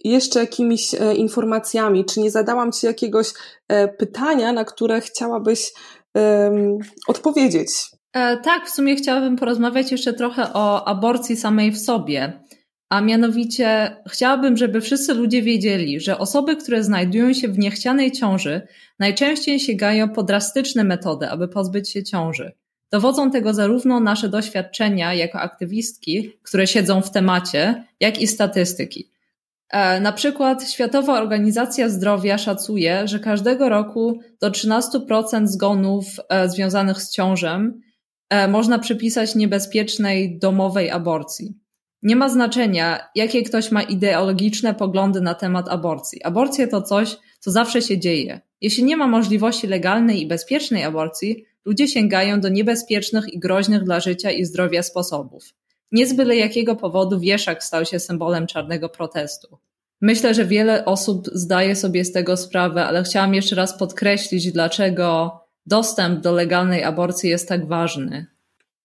jeszcze 0.03 0.39
jakimiś 0.39 0.93
e, 0.93 1.15
informacjami? 1.15 2.05
Czy 2.05 2.19
nie 2.19 2.31
zadałam 2.31 2.71
Ci 2.71 2.85
jakiegoś 2.85 3.27
e, 3.67 3.87
pytania, 3.87 4.53
na 4.53 4.65
które 4.65 5.01
chciałabyś 5.01 5.71
odpowiedzieć? 7.07 7.69
E, 8.13 8.37
tak, 8.37 8.65
w 8.65 8.69
sumie 8.69 8.95
chciałabym 8.95 9.35
porozmawiać 9.35 9.91
jeszcze 9.91 10.13
trochę 10.13 10.53
o 10.53 10.87
aborcji 10.87 11.35
samej 11.35 11.71
w 11.71 11.79
sobie. 11.79 12.33
A 12.89 13.01
mianowicie 13.01 13.97
chciałabym, 14.07 14.57
żeby 14.57 14.81
wszyscy 14.81 15.13
ludzie 15.13 15.41
wiedzieli, 15.41 15.99
że 15.99 16.17
osoby, 16.17 16.55
które 16.55 16.83
znajdują 16.83 17.33
się 17.33 17.47
w 17.47 17.59
niechcianej 17.59 18.11
ciąży, 18.11 18.61
najczęściej 18.99 19.59
sięgają 19.59 20.09
po 20.09 20.23
drastyczne 20.23 20.83
metody, 20.83 21.29
aby 21.29 21.47
pozbyć 21.47 21.89
się 21.89 22.03
ciąży. 22.03 22.51
Dowodzą 22.91 23.31
tego 23.31 23.53
zarówno 23.53 23.99
nasze 23.99 24.29
doświadczenia 24.29 25.13
jako 25.13 25.39
aktywistki, 25.39 26.33
które 26.43 26.67
siedzą 26.67 27.01
w 27.01 27.11
temacie, 27.11 27.83
jak 27.99 28.21
i 28.21 28.27
statystyki. 28.27 29.11
E, 29.69 30.01
na 30.01 30.11
przykład 30.11 30.71
Światowa 30.71 31.21
Organizacja 31.21 31.89
Zdrowia 31.89 32.37
szacuje, 32.37 33.07
że 33.07 33.19
każdego 33.19 33.69
roku 33.69 34.19
do 34.41 34.49
13% 34.49 35.47
zgonów 35.47 36.05
e, 36.29 36.49
związanych 36.49 37.01
z 37.01 37.11
ciążem 37.11 37.81
można 38.49 38.79
przypisać 38.79 39.35
niebezpiecznej 39.35 40.39
domowej 40.39 40.89
aborcji. 40.89 41.57
Nie 42.03 42.15
ma 42.15 42.29
znaczenia, 42.29 43.09
jakie 43.15 43.43
ktoś 43.43 43.71
ma 43.71 43.81
ideologiczne 43.81 44.73
poglądy 44.73 45.21
na 45.21 45.33
temat 45.33 45.69
aborcji. 45.69 46.23
Aborcja 46.23 46.67
to 46.67 46.81
coś, 46.81 47.17
co 47.39 47.51
zawsze 47.51 47.81
się 47.81 47.99
dzieje. 47.99 48.41
Jeśli 48.61 48.83
nie 48.83 48.97
ma 48.97 49.07
możliwości 49.07 49.67
legalnej 49.67 50.21
i 50.21 50.27
bezpiecznej 50.27 50.83
aborcji, 50.83 51.45
ludzie 51.65 51.87
sięgają 51.87 52.41
do 52.41 52.49
niebezpiecznych 52.49 53.33
i 53.33 53.39
groźnych 53.39 53.83
dla 53.83 53.99
życia 53.99 54.31
i 54.31 54.45
zdrowia 54.45 54.83
sposobów. 54.83 55.43
Nie 55.91 56.07
z 56.07 56.13
byle 56.13 56.35
jakiego 56.35 56.75
powodu 56.75 57.19
wieszak 57.19 57.63
stał 57.63 57.85
się 57.85 57.99
symbolem 57.99 58.47
czarnego 58.47 58.89
protestu. 58.89 59.57
Myślę, 60.01 60.33
że 60.33 60.45
wiele 60.45 60.85
osób 60.85 61.27
zdaje 61.33 61.75
sobie 61.75 62.05
z 62.05 62.11
tego 62.11 62.37
sprawę, 62.37 62.85
ale 62.85 63.03
chciałam 63.03 63.33
jeszcze 63.33 63.55
raz 63.55 63.77
podkreślić, 63.77 64.51
dlaczego 64.51 65.39
dostęp 65.69 66.21
do 66.21 66.31
legalnej 66.31 66.83
aborcji 66.83 67.29
jest 67.29 67.47
tak 67.47 67.67
ważny. 67.67 68.25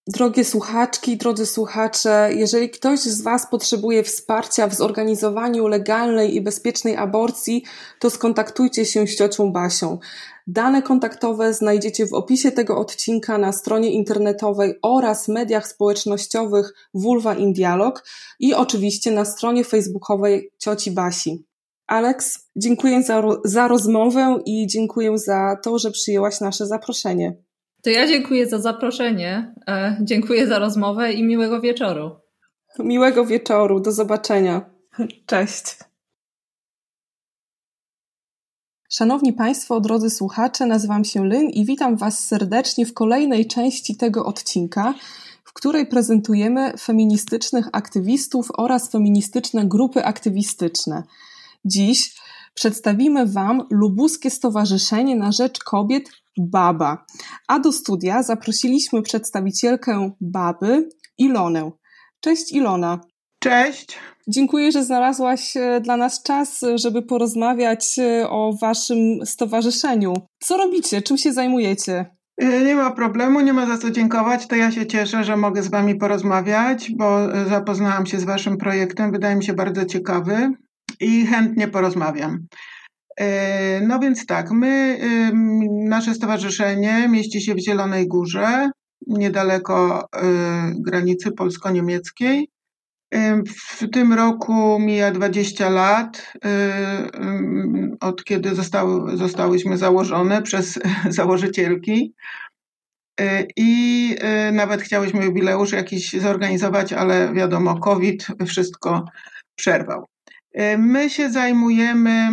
Drogie 0.07 0.45
słuchaczki, 0.45 1.17
drodzy 1.17 1.45
słuchacze, 1.45 2.29
jeżeli 2.35 2.69
ktoś 2.69 2.99
z 2.99 3.21
Was 3.21 3.49
potrzebuje 3.49 4.03
wsparcia 4.03 4.67
w 4.67 4.73
zorganizowaniu 4.73 5.67
legalnej 5.67 6.35
i 6.35 6.41
bezpiecznej 6.41 6.97
aborcji, 6.97 7.63
to 7.99 8.09
skontaktujcie 8.09 8.85
się 8.85 9.07
z 9.07 9.15
ciocią 9.15 9.51
Basią. 9.51 9.99
Dane 10.47 10.81
kontaktowe 10.81 11.53
znajdziecie 11.53 12.07
w 12.07 12.13
opisie 12.13 12.51
tego 12.51 12.77
odcinka 12.77 13.37
na 13.37 13.51
stronie 13.51 13.91
internetowej 13.91 14.73
oraz 14.81 15.27
mediach 15.27 15.67
społecznościowych 15.67 16.73
Vulva 16.93 17.35
in 17.35 17.53
Dialog 17.53 18.03
i 18.39 18.53
oczywiście 18.53 19.11
na 19.11 19.25
stronie 19.25 19.63
facebookowej 19.63 20.51
cioci 20.57 20.91
Basi. 20.91 21.45
Alex, 21.87 22.49
dziękuję 22.55 23.03
za, 23.03 23.23
za 23.43 23.67
rozmowę 23.67 24.39
i 24.45 24.67
dziękuję 24.67 25.17
za 25.17 25.57
to, 25.63 25.79
że 25.79 25.91
przyjęłaś 25.91 26.41
nasze 26.41 26.67
zaproszenie. 26.67 27.37
To 27.83 27.89
ja 27.89 28.07
dziękuję 28.07 28.47
za 28.47 28.59
zaproszenie, 28.59 29.55
e, 29.67 29.97
dziękuję 30.01 30.47
za 30.47 30.59
rozmowę 30.59 31.13
i 31.13 31.23
miłego 31.23 31.61
wieczoru. 31.61 32.11
Miłego 32.79 33.25
wieczoru, 33.25 33.79
do 33.79 33.91
zobaczenia. 33.91 34.69
Cześć. 35.27 35.77
Szanowni 38.89 39.33
Państwo, 39.33 39.81
drodzy 39.81 40.09
słuchacze, 40.09 40.65
nazywam 40.65 41.05
się 41.05 41.25
Lynn 41.25 41.49
i 41.49 41.65
witam 41.65 41.97
Was 41.97 42.25
serdecznie 42.27 42.85
w 42.85 42.93
kolejnej 42.93 43.47
części 43.47 43.97
tego 43.97 44.25
odcinka, 44.25 44.93
w 45.43 45.53
której 45.53 45.87
prezentujemy 45.87 46.73
feministycznych 46.77 47.67
aktywistów 47.71 48.47
oraz 48.57 48.91
feministyczne 48.91 49.65
grupy 49.65 50.05
aktywistyczne. 50.05 51.03
Dziś 51.65 52.15
przedstawimy 52.53 53.25
Wam 53.25 53.67
Lubuskie 53.71 54.29
Stowarzyszenie 54.29 55.15
na 55.15 55.31
Rzecz 55.31 55.59
Kobiet 55.59 56.09
Baba. 56.37 57.05
A 57.47 57.59
do 57.59 57.71
studia 57.71 58.23
zaprosiliśmy 58.23 59.01
przedstawicielkę 59.01 60.11
Baby, 60.21 60.89
Ilonę. 61.17 61.71
Cześć 62.19 62.51
Ilona. 62.51 62.99
Cześć. 63.39 63.97
Dziękuję, 64.27 64.71
że 64.71 64.83
znalazłaś 64.83 65.57
e, 65.57 65.81
dla 65.81 65.97
nas 65.97 66.23
czas, 66.23 66.61
żeby 66.75 67.01
porozmawiać 67.01 67.99
e, 67.99 68.29
o 68.29 68.53
Waszym 68.61 69.25
stowarzyszeniu. 69.25 70.13
Co 70.39 70.57
robicie? 70.57 71.01
Czym 71.01 71.17
się 71.17 71.33
zajmujecie? 71.33 72.05
E, 72.37 72.61
nie 72.61 72.75
ma 72.75 72.91
problemu, 72.91 73.41
nie 73.41 73.53
ma 73.53 73.65
za 73.65 73.77
co 73.77 73.91
dziękować. 73.91 74.47
To 74.47 74.55
ja 74.55 74.71
się 74.71 74.85
cieszę, 74.85 75.23
że 75.23 75.37
mogę 75.37 75.63
z 75.63 75.67
Wami 75.67 75.95
porozmawiać, 75.95 76.91
bo 76.91 77.19
zapoznałam 77.49 78.05
się 78.05 78.19
z 78.19 78.23
Waszym 78.23 78.57
projektem. 78.57 79.11
Wydaje 79.11 79.35
mi 79.35 79.43
się 79.43 79.53
bardzo 79.53 79.85
ciekawy 79.85 80.53
i 80.99 81.25
chętnie 81.25 81.67
porozmawiam. 81.67 82.47
E, 83.19 83.81
no 83.81 83.99
więc 83.99 84.25
tak, 84.25 84.51
my, 84.51 84.99
nasze 85.71 86.13
stowarzyszenie 86.13 87.07
mieści 87.09 87.41
się 87.41 87.55
w 87.55 87.59
Zielonej 87.59 88.07
Górze, 88.07 88.69
niedaleko 89.07 90.07
e, 90.15 90.23
granicy 90.79 91.31
polsko-niemieckiej. 91.31 92.49
E, 93.13 93.41
w 93.47 93.89
tym 93.91 94.13
roku 94.13 94.79
mija 94.79 95.11
20 95.11 95.69
lat 95.69 96.33
od 97.99 98.23
kiedy 98.23 98.55
zostały, 98.55 99.17
zostałyśmy 99.17 99.77
założone 99.77 100.41
przez 100.41 100.79
założycielki. 101.09 102.13
I 103.57 104.15
nawet 104.51 104.81
chciałyśmy 104.81 105.25
jubileusz 105.25 105.71
jakiś 105.71 106.13
zorganizować, 106.13 106.93
ale 106.93 107.33
wiadomo, 107.33 107.79
COVID 107.79 108.27
wszystko 108.47 109.05
przerwał. 109.55 110.05
My 110.77 111.09
się 111.09 111.29
zajmujemy 111.29 112.29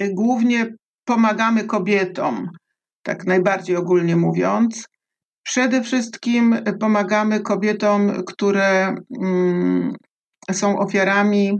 głównie 0.00 0.74
pomagamy 1.04 1.64
kobietom, 1.64 2.50
tak 3.02 3.26
najbardziej 3.26 3.76
ogólnie 3.76 4.16
mówiąc. 4.16 4.88
Przede 5.42 5.82
wszystkim 5.82 6.56
pomagamy 6.80 7.40
kobietom, 7.40 8.12
które 8.26 8.94
mm, 9.22 9.94
są 10.52 10.78
ofiarami 10.78 11.58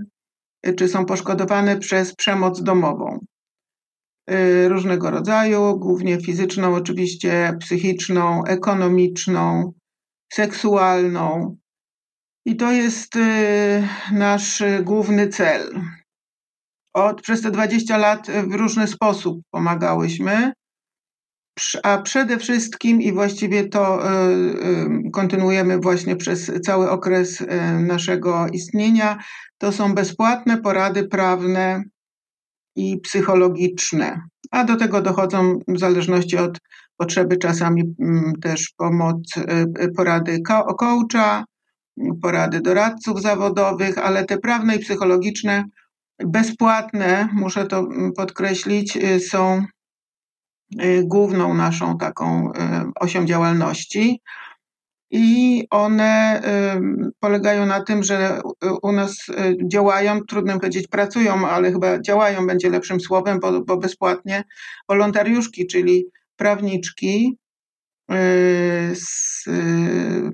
czy 0.77 0.89
są 0.89 1.07
poszkodowane 1.07 1.77
przez 1.77 2.15
przemoc 2.15 2.63
domową. 2.63 3.19
Różnego 4.69 5.11
rodzaju, 5.11 5.79
głównie 5.79 6.21
fizyczną, 6.21 6.75
oczywiście 6.75 7.57
psychiczną, 7.61 8.45
ekonomiczną, 8.45 9.73
seksualną. 10.33 11.57
I 12.51 12.57
to 12.57 12.73
jest 12.73 13.17
y, 13.17 13.89
nasz 14.13 14.63
główny 14.83 15.29
cel. 15.29 15.83
Od, 16.95 17.23
przez 17.23 17.43
te 17.43 17.51
20 17.51 17.97
lat 17.97 18.31
w 18.31 18.55
różny 18.55 18.87
sposób 18.87 19.41
pomagałyśmy, 19.51 20.53
a 21.83 21.99
przede 21.99 22.39
wszystkim 22.39 23.03
i 23.03 23.13
właściwie 23.13 23.69
to 23.69 24.11
y, 24.11 25.11
kontynuujemy 25.13 25.79
właśnie 25.79 26.17
przez 26.17 26.53
cały 26.65 26.91
okres 26.91 27.45
naszego 27.79 28.47
istnienia, 28.53 29.19
to 29.59 29.73
są 29.73 29.95
bezpłatne 29.95 30.59
porady 30.59 31.09
prawne 31.09 31.83
i 32.77 33.01
psychologiczne, 33.01 34.21
a 34.51 34.65
do 34.65 34.77
tego 34.77 35.03
dochodzą 35.03 35.59
w 35.69 35.79
zależności 35.79 36.37
od 36.37 36.59
potrzeby 36.97 37.37
czasami 37.37 37.95
mm, 38.01 38.33
też 38.43 38.73
pomoc, 38.77 39.37
y, 39.37 39.43
y, 39.85 39.93
porady 39.97 40.41
coacha, 40.41 41.45
porady 42.23 42.61
doradców 42.61 43.23
zawodowych, 43.23 43.99
ale 43.99 44.25
te 44.25 44.39
prawne 44.39 44.77
i 44.77 44.79
psychologiczne, 44.79 45.65
bezpłatne, 46.19 47.29
muszę 47.33 47.67
to 47.67 47.79
mm, 47.79 48.13
podkreślić, 48.13 48.97
y, 48.97 49.21
są 49.21 49.65
główną 51.03 51.55
naszą 51.55 51.99
taką 51.99 52.53
osią 53.01 53.25
działalności. 53.27 54.21
I 55.11 55.67
one 55.71 56.43
polegają 57.21 57.67
na 57.67 57.85
tym, 57.85 58.03
że 58.03 58.41
u 58.83 58.93
nas 58.93 59.29
y, 59.29 59.57
działają, 59.67 60.21
trudno 60.21 60.61
powiedzieć 60.61 60.89
pracują, 60.89 61.49
ale 61.49 61.73
chyba 61.73 62.01
działają 62.01 62.47
będzie 62.47 62.71
lepszym 62.71 63.01
słowem, 63.01 63.41
bo, 63.41 63.61
bo 63.61 63.77
bezpłatnie, 63.77 64.45
wolontariuszki, 64.89 65.67
czyli 65.67 66.07
prawniczki, 66.37 67.39
y, 68.13 68.93
y, 69.49 70.31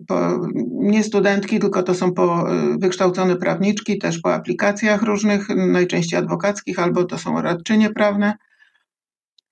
nie 0.73 1.04
studentki, 1.04 1.59
tylko 1.59 1.83
to 1.83 1.95
są 1.95 2.12
po, 2.12 2.47
wykształcone 2.78 3.37
prawniczki, 3.37 3.99
też 3.99 4.18
po 4.18 4.35
aplikacjach 4.35 5.02
różnych, 5.02 5.49
najczęściej 5.49 6.18
adwokackich, 6.18 6.78
albo 6.78 7.04
to 7.04 7.18
są 7.18 7.42
radczynie 7.42 7.90
prawne. 7.90 8.35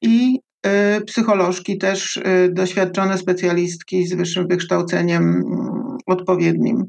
I 0.03 0.39
Y, 0.67 1.05
psycholożki 1.05 1.79
też 1.79 2.17
y, 2.17 2.51
doświadczone 2.53 3.19
specjalistki 3.19 4.07
z 4.07 4.15
wyższym 4.15 4.49
wykształceniem 4.49 5.23
mm, 5.23 5.97
odpowiednim. 6.07 6.85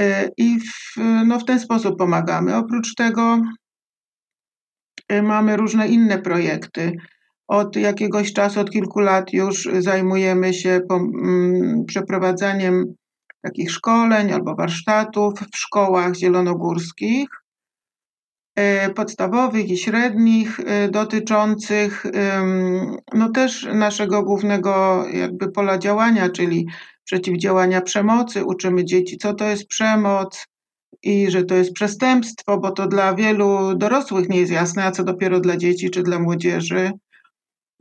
Y, 0.00 0.30
I 0.36 0.60
w, 0.60 0.96
no 1.26 1.38
w 1.38 1.44
ten 1.44 1.60
sposób 1.60 1.98
pomagamy. 1.98 2.56
Oprócz 2.56 2.94
tego 2.94 3.38
mamy 5.22 5.56
różne 5.56 5.88
inne 5.88 6.18
projekty. 6.18 6.92
Od 7.50 7.76
jakiegoś 7.76 8.32
czasu, 8.32 8.60
od 8.60 8.70
kilku 8.70 9.00
lat 9.00 9.32
już 9.32 9.68
zajmujemy 9.78 10.54
się 10.54 10.80
mm, 10.90 11.84
przeprowadzaniem 11.86 12.94
takich 13.42 13.70
szkoleń 13.70 14.32
albo 14.32 14.54
warsztatów 14.54 15.34
w 15.52 15.58
szkołach 15.58 16.14
zielonogórskich 16.14 17.28
E, 18.60 18.90
podstawowych 18.90 19.70
i 19.70 19.76
średnich 19.76 20.60
e, 20.60 20.88
dotyczących 20.88 22.06
no 23.14 23.28
też 23.30 23.68
naszego 23.74 24.22
głównego 24.22 25.04
jakby 25.12 25.52
pola 25.52 25.78
działania, 25.78 26.30
czyli 26.30 26.66
przeciwdziałania 27.04 27.80
przemocy. 27.80 28.44
Uczymy 28.44 28.84
dzieci, 28.84 29.16
co 29.16 29.34
to 29.34 29.44
jest 29.44 29.66
przemoc 29.66 30.46
i 31.02 31.30
że 31.30 31.44
to 31.44 31.54
jest 31.54 31.72
przestępstwo, 31.72 32.58
bo 32.58 32.70
to 32.70 32.86
dla 32.86 33.14
wielu 33.14 33.74
dorosłych 33.76 34.28
nie 34.28 34.40
jest 34.40 34.52
jasne, 34.52 34.84
a 34.84 34.90
co 34.90 35.04
dopiero 35.04 35.40
dla 35.40 35.56
dzieci 35.56 35.90
czy 35.90 36.02
dla 36.02 36.18
młodzieży, 36.18 36.90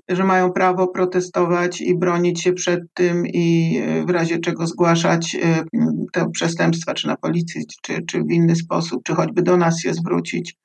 że 0.10 0.24
mają 0.24 0.52
prawo 0.52 0.88
protestować 0.88 1.82
i 1.82 1.98
bronić 1.98 2.42
się 2.44 2.54
przed 2.54 2.80
tym 2.94 3.28
i 3.28 3.78
e, 3.78 4.06
w 4.06 4.10
razie 4.10 4.40
czego 4.40 4.68
zgłaszać 4.68 5.38
te 6.14 6.30
przestępstwa, 6.32 6.94
czy 6.94 7.08
na 7.08 7.18
policji, 7.18 7.62
czy, 7.82 8.02
czy 8.06 8.24
w 8.24 8.32
inny 8.32 8.56
sposób, 8.56 9.04
czy 9.04 9.16
choćby 9.16 9.42
do 9.42 9.58
nas 9.58 9.80
się 9.80 9.94
zwrócić. 9.94 10.56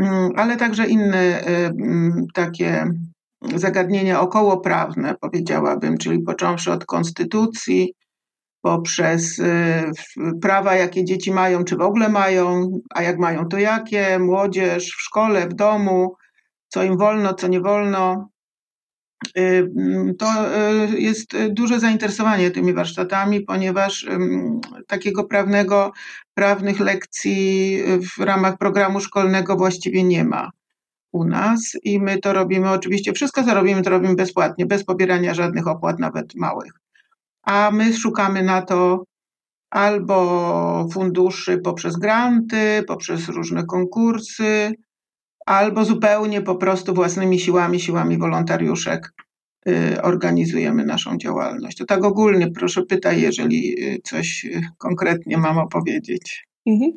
Mm, 0.00 0.30
ale 0.36 0.56
także 0.56 0.86
inne 0.86 1.40
y, 1.40 1.46
mm, 1.46 2.26
takie 2.34 2.86
zagadnienia 3.54 4.20
okołoprawne, 4.20 5.14
powiedziałabym, 5.20 5.98
czyli 5.98 6.22
począwszy 6.22 6.72
od 6.72 6.84
konstytucji, 6.84 7.94
poprzez 8.62 9.42
prawa, 10.42 10.74
jakie 10.74 11.04
dzieci 11.04 11.32
mają, 11.32 11.64
czy 11.64 11.76
w 11.76 11.80
ogóle 11.80 12.08
mają, 12.08 12.70
a 12.94 13.02
jak 13.02 13.18
mają, 13.18 13.48
to 13.48 13.58
jakie, 13.58 14.18
młodzież 14.18 14.86
w 14.86 15.02
szkole, 15.02 15.48
w 15.48 15.54
domu, 15.54 16.16
co 16.68 16.82
im 16.82 16.96
wolno, 16.96 17.34
co 17.34 17.48
nie 17.48 17.60
wolno. 17.60 18.28
Y, 19.38 19.70
mm, 19.76 20.16
to 20.16 20.26
jest 20.98 21.36
duże 21.50 21.80
zainteresowanie 21.80 22.50
tymi 22.50 22.74
warsztatami, 22.74 23.40
ponieważ 23.40 24.06
takiego 24.86 25.24
prawnego 25.24 25.92
prawnych 26.34 26.80
lekcji 26.80 27.78
w 28.16 28.20
ramach 28.20 28.58
programu 28.58 29.00
szkolnego 29.00 29.56
właściwie 29.56 30.04
nie 30.04 30.24
ma 30.24 30.50
u 31.12 31.24
nas 31.24 31.76
i 31.82 32.00
my 32.00 32.18
to 32.18 32.32
robimy 32.32 32.70
oczywiście, 32.70 33.12
wszystko 33.12 33.44
co 33.44 33.54
robimy, 33.54 33.82
to 33.82 33.90
robimy 33.90 34.14
bezpłatnie, 34.14 34.66
bez 34.66 34.84
pobierania 34.84 35.34
żadnych 35.34 35.66
opłat, 35.66 35.98
nawet 35.98 36.34
małych. 36.34 36.72
A 37.42 37.70
my 37.70 37.92
szukamy 37.92 38.42
na 38.42 38.62
to 38.62 39.04
albo 39.70 40.88
funduszy 40.92 41.58
poprzez 41.58 41.96
granty, 41.96 42.84
poprzez 42.86 43.28
różne 43.28 43.64
konkursy, 43.64 44.74
albo 45.46 45.84
zupełnie 45.84 46.42
po 46.42 46.54
prostu 46.54 46.94
własnymi 46.94 47.40
siłami, 47.40 47.80
siłami 47.80 48.18
wolontariuszek 48.18 49.12
y, 49.68 50.02
organizujemy 50.02 50.84
naszą 50.84 51.18
działalność. 51.18 51.76
To 51.78 51.84
tak 51.84 52.04
ogólnie, 52.04 52.50
proszę 52.50 52.82
pytaj, 52.82 53.20
jeżeli 53.20 53.84
y, 53.84 54.00
coś 54.04 54.44
y, 54.44 54.60
konkretnie 54.78 55.38
mam 55.38 55.58
opowiedzieć. 55.58 56.46
Mhm. 56.66 56.92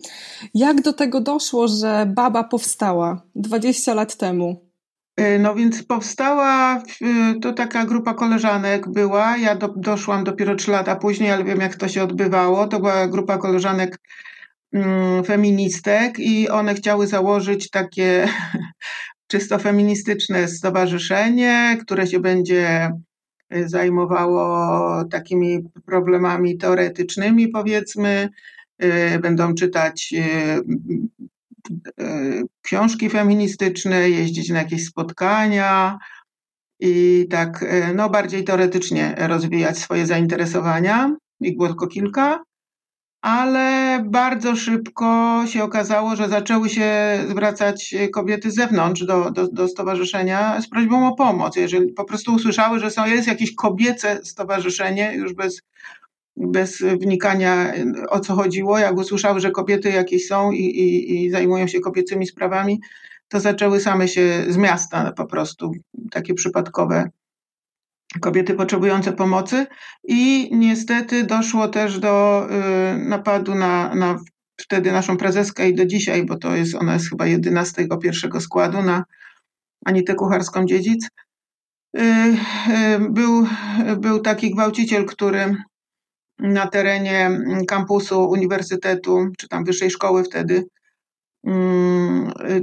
Jak 0.53 0.81
do 0.81 0.93
tego 0.93 1.21
doszło, 1.21 1.67
że 1.67 2.11
Baba 2.15 2.43
powstała 2.43 3.21
20 3.35 3.93
lat 3.93 4.17
temu? 4.17 4.67
No 5.39 5.55
więc 5.55 5.83
powstała, 5.83 6.83
to 7.41 7.53
taka 7.53 7.85
grupa 7.85 8.13
koleżanek 8.13 8.89
była, 8.89 9.37
ja 9.37 9.55
do, 9.55 9.67
doszłam 9.67 10.23
dopiero 10.23 10.55
3 10.55 10.71
lata 10.71 10.95
później, 10.95 11.31
ale 11.31 11.43
wiem 11.43 11.59
jak 11.59 11.75
to 11.75 11.87
się 11.87 12.03
odbywało. 12.03 12.67
To 12.67 12.79
była 12.79 13.07
grupa 13.07 13.37
koleżanek 13.37 13.99
feministek 15.25 16.19
i 16.19 16.49
one 16.49 16.75
chciały 16.75 17.07
założyć 17.07 17.69
takie 17.69 18.27
czysto 19.31 19.59
feministyczne 19.59 20.47
stowarzyszenie, 20.47 21.77
które 21.81 22.07
się 22.07 22.19
będzie 22.19 22.91
y, 23.55 23.69
zajmowało 23.69 25.05
takimi 25.05 25.59
problemami 25.85 26.57
teoretycznymi, 26.57 27.47
powiedzmy. 27.47 28.29
Y, 28.83 29.19
będą 29.19 29.53
czytać 29.53 30.13
y, 30.13 30.61
książki 32.61 33.09
feministyczne, 33.09 34.09
jeździć 34.09 34.49
na 34.49 34.59
jakieś 34.59 34.85
spotkania 34.85 35.97
i 36.79 37.27
tak 37.29 37.65
no, 37.95 38.09
bardziej 38.09 38.43
teoretycznie 38.43 39.15
rozwijać 39.17 39.77
swoje 39.77 40.05
zainteresowania. 40.05 41.15
Ich 41.39 41.57
było 41.57 41.67
tylko 41.67 41.87
kilka 41.87 42.43
ale 43.21 43.99
bardzo 44.05 44.55
szybko 44.55 45.43
się 45.47 45.63
okazało, 45.63 46.15
że 46.15 46.29
zaczęły 46.29 46.69
się 46.69 46.91
zwracać 47.29 47.95
kobiety 48.13 48.51
z 48.51 48.55
zewnątrz 48.55 49.05
do, 49.05 49.31
do, 49.31 49.47
do 49.47 49.67
stowarzyszenia 49.67 50.61
z 50.61 50.69
prośbą 50.69 51.07
o 51.07 51.15
pomoc. 51.15 51.55
Jeżeli 51.55 51.93
po 51.93 52.05
prostu 52.05 52.33
usłyszały, 52.33 52.79
że 52.79 52.91
są, 52.91 53.05
jest 53.05 53.27
jakieś 53.27 53.55
kobiece 53.55 54.19
stowarzyszenie, 54.25 55.13
już 55.15 55.33
bez, 55.33 55.61
bez 56.37 56.81
wnikania 56.81 57.73
o 58.09 58.19
co 58.19 58.35
chodziło, 58.35 58.79
jak 58.79 58.97
usłyszały, 58.97 59.39
że 59.39 59.51
kobiety 59.51 59.89
jakieś 59.89 60.27
są 60.27 60.51
i, 60.51 60.61
i, 60.61 61.25
i 61.25 61.29
zajmują 61.29 61.67
się 61.67 61.79
kobiecymi 61.79 62.27
sprawami, 62.27 62.79
to 63.27 63.39
zaczęły 63.39 63.79
same 63.79 64.07
się 64.07 64.45
z 64.47 64.57
miasta 64.57 65.11
po 65.11 65.25
prostu, 65.25 65.71
takie 66.11 66.33
przypadkowe 66.33 67.09
kobiety 68.19 68.53
potrzebujące 68.53 69.13
pomocy 69.13 69.65
i 70.03 70.49
niestety 70.51 71.23
doszło 71.23 71.67
też 71.67 71.99
do 71.99 72.47
y, 72.51 72.97
napadu 72.97 73.55
na, 73.55 73.95
na 73.95 74.19
wtedy 74.61 74.91
naszą 74.91 75.17
prezeskę 75.17 75.69
i 75.69 75.75
do 75.75 75.85
dzisiaj, 75.85 76.25
bo 76.25 76.37
to 76.37 76.55
jest, 76.55 76.75
ona 76.75 76.93
jest 76.93 77.09
chyba 77.09 77.25
jedyna 77.25 77.65
z 77.65 77.73
tego 77.73 77.97
pierwszego 77.97 78.41
składu 78.41 78.81
na 78.81 79.03
Anitę 79.85 80.15
Kucharską-Dziedzic. 80.15 81.07
Y, 81.97 82.01
y, 82.01 82.99
był, 83.09 83.47
był 83.97 84.19
taki 84.19 84.51
gwałciciel, 84.51 85.05
który 85.05 85.55
na 86.39 86.67
terenie 86.67 87.39
kampusu 87.67 88.29
uniwersytetu, 88.29 89.27
czy 89.37 89.47
tam 89.47 89.63
wyższej 89.63 89.91
szkoły 89.91 90.23
wtedy, 90.23 90.63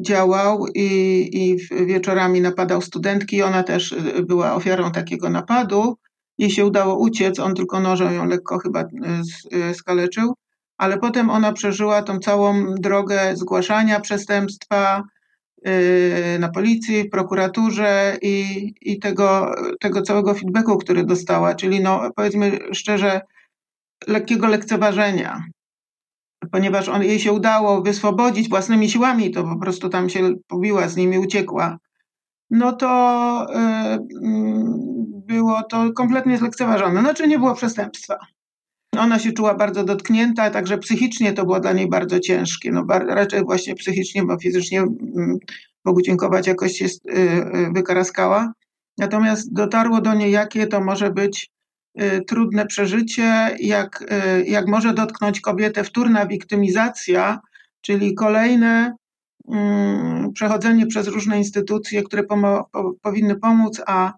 działał 0.01 0.66
i, 0.75 0.88
i 1.33 1.57
wieczorami 1.87 2.40
napadał 2.40 2.83
studentki. 2.83 3.42
Ona 3.42 3.62
też 3.62 3.94
była 4.27 4.55
ofiarą 4.55 4.92
takiego 4.92 5.31
napadu. 5.31 5.97
Jej 6.38 6.51
się 6.51 6.66
udało 6.66 6.99
uciec, 6.99 7.38
on 7.38 7.55
tylko 7.55 7.81
nożem 7.81 8.14
ją 8.14 8.25
lekko 8.25 8.59
chyba 8.59 8.85
skaleczył, 9.75 10.35
ale 10.79 10.99
potem 10.99 11.31
ona 11.31 11.53
przeżyła 11.53 12.03
tą 12.03 12.18
całą 12.18 12.75
drogę 12.75 13.37
zgłaszania 13.37 14.01
przestępstwa, 14.01 15.03
Y, 15.68 16.38
na 16.38 16.49
policji, 16.49 17.03
w 17.03 17.11
prokuraturze 17.11 18.16
i, 18.23 18.73
i 18.81 18.99
tego, 18.99 19.55
tego 19.81 20.03
całego 20.03 20.35
feedbacku, 20.35 20.79
który 20.79 21.05
dostała, 21.05 21.55
czyli 21.55 21.81
no, 21.81 22.11
powiedzmy 22.16 22.59
szczerze, 22.73 23.20
lekkiego 24.07 24.47
lekceważenia, 24.47 25.44
ponieważ 26.52 26.88
on, 26.88 27.02
jej 27.02 27.20
się 27.20 27.33
udało 27.33 27.83
wyswobodzić 27.83 28.48
własnymi 28.48 28.90
siłami, 28.90 29.30
to 29.30 29.44
po 29.44 29.57
prostu 29.57 29.88
tam 29.88 30.09
się 30.11 30.35
pobiła 30.48 30.88
z 30.88 30.96
nimi, 30.96 31.18
uciekła, 31.18 31.78
no 32.50 32.72
to 32.72 33.46
y, 33.50 33.59
mm, 34.26 34.74
było 35.26 35.62
to 35.62 35.92
kompletnie 35.92 36.38
zlekceważone. 36.38 37.00
Znaczy 37.00 37.28
nie 37.28 37.38
było 37.38 37.54
przestępstwa. 37.54 38.18
Ona 38.98 39.18
się 39.18 39.33
czuła 39.33 39.54
bardzo 39.54 39.85
dotknięta, 39.85 40.50
także 40.50 40.78
psychicznie 40.78 41.33
to 41.33 41.44
było 41.44 41.61
dla 41.61 41.72
niej 41.72 41.88
bardzo 41.88 42.20
ciężkie. 42.20 42.72
No, 42.72 42.85
raczej 42.88 43.44
właśnie 43.44 43.74
psychicznie, 43.74 44.24
bo 44.24 44.38
fizycznie 44.38 44.80
mm, 44.80 45.38
Bogu 45.85 46.02
dziękować 46.02 46.46
jakoś 46.46 46.72
się 46.72 46.85
y, 46.85 46.90
y, 47.11 47.72
wykaraskała. 47.74 48.52
Natomiast 48.98 49.52
dotarło 49.52 50.00
do 50.00 50.14
niej, 50.14 50.33
jakie 50.33 50.66
to 50.66 50.80
może 50.80 51.11
być 51.11 51.50
trudne 52.28 52.66
przeżycie, 52.66 53.57
jak, 53.61 54.04
jak 54.46 54.68
może 54.68 54.94
dotknąć 54.94 55.40
kobietę 55.40 55.85
wtórna 55.85 56.26
wiktymizacja, 56.26 57.40
czyli 57.80 58.14
kolejne 58.14 58.96
mm, 59.48 60.33
przechodzenie 60.33 60.87
przez 60.87 61.09
różne 61.09 61.38
instytucje, 61.38 62.02
które 62.02 62.22
pomo- 62.22 62.64
po, 62.72 62.92
powinny 63.02 63.37
pomóc, 63.37 63.83
a 63.87 64.12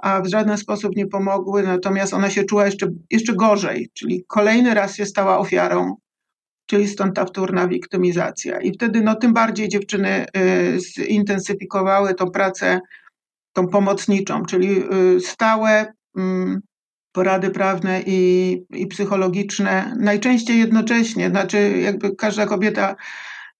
a 0.00 0.20
w 0.20 0.26
żaden 0.26 0.58
sposób 0.58 0.96
nie 0.96 1.06
pomogły, 1.06 1.62
natomiast 1.62 2.14
ona 2.14 2.30
się 2.30 2.44
czuła 2.44 2.66
jeszcze, 2.66 2.86
jeszcze 3.10 3.34
gorzej, 3.34 3.90
czyli 3.94 4.24
kolejny 4.28 4.74
raz 4.74 4.96
się 4.96 5.06
stała 5.06 5.38
ofiarą, 5.38 5.96
czyli 6.66 6.88
stąd 6.88 7.16
ta 7.16 7.24
wtórna 7.24 7.68
wiktymizacja. 7.68 8.60
I 8.60 8.72
wtedy 8.72 9.00
no, 9.00 9.14
tym 9.14 9.32
bardziej 9.32 9.68
dziewczyny 9.68 10.26
y, 10.36 10.80
zintensyfikowały 10.80 12.14
tą 12.14 12.30
pracę, 12.30 12.80
tą 13.52 13.68
pomocniczą, 13.68 14.44
czyli 14.44 14.82
y, 15.16 15.20
stałe 15.20 15.92
mm, 16.16 16.60
porady 17.12 17.50
prawne 17.50 18.02
i, 18.06 18.62
i 18.70 18.86
psychologiczne, 18.86 19.96
najczęściej 19.98 20.58
jednocześnie, 20.58 21.30
znaczy 21.30 21.78
jakby 21.78 22.16
każda 22.16 22.46
kobieta, 22.46 22.96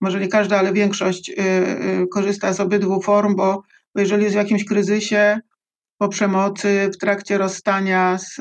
może 0.01 0.21
nie 0.21 0.29
każda, 0.29 0.59
ale 0.59 0.73
większość 0.73 1.31
y, 1.31 2.07
korzysta 2.13 2.53
z 2.53 2.61
obydwu 2.61 3.03
form, 3.03 3.37
bo 3.37 3.63
jeżeli 3.95 4.23
jest 4.23 4.35
w 4.35 4.39
jakimś 4.39 4.65
kryzysie, 4.65 5.41
po 6.01 6.09
przemocy 6.09 6.91
w 6.95 6.99
trakcie 6.99 7.39
rozstania 7.39 8.19
z 8.19 8.37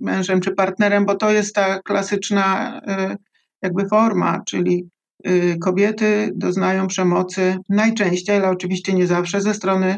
mężem 0.00 0.40
czy 0.40 0.50
partnerem, 0.50 1.06
bo 1.06 1.14
to 1.14 1.30
jest 1.30 1.54
ta 1.54 1.82
klasyczna 1.82 2.78
y, 3.12 3.16
jakby 3.62 3.88
forma, 3.88 4.42
czyli 4.46 4.90
y, 5.26 5.58
kobiety 5.60 6.30
doznają 6.34 6.86
przemocy 6.86 7.56
najczęściej, 7.68 8.36
ale 8.36 8.50
oczywiście 8.50 8.92
nie 8.92 9.06
zawsze, 9.06 9.40
ze 9.40 9.54
strony 9.54 9.96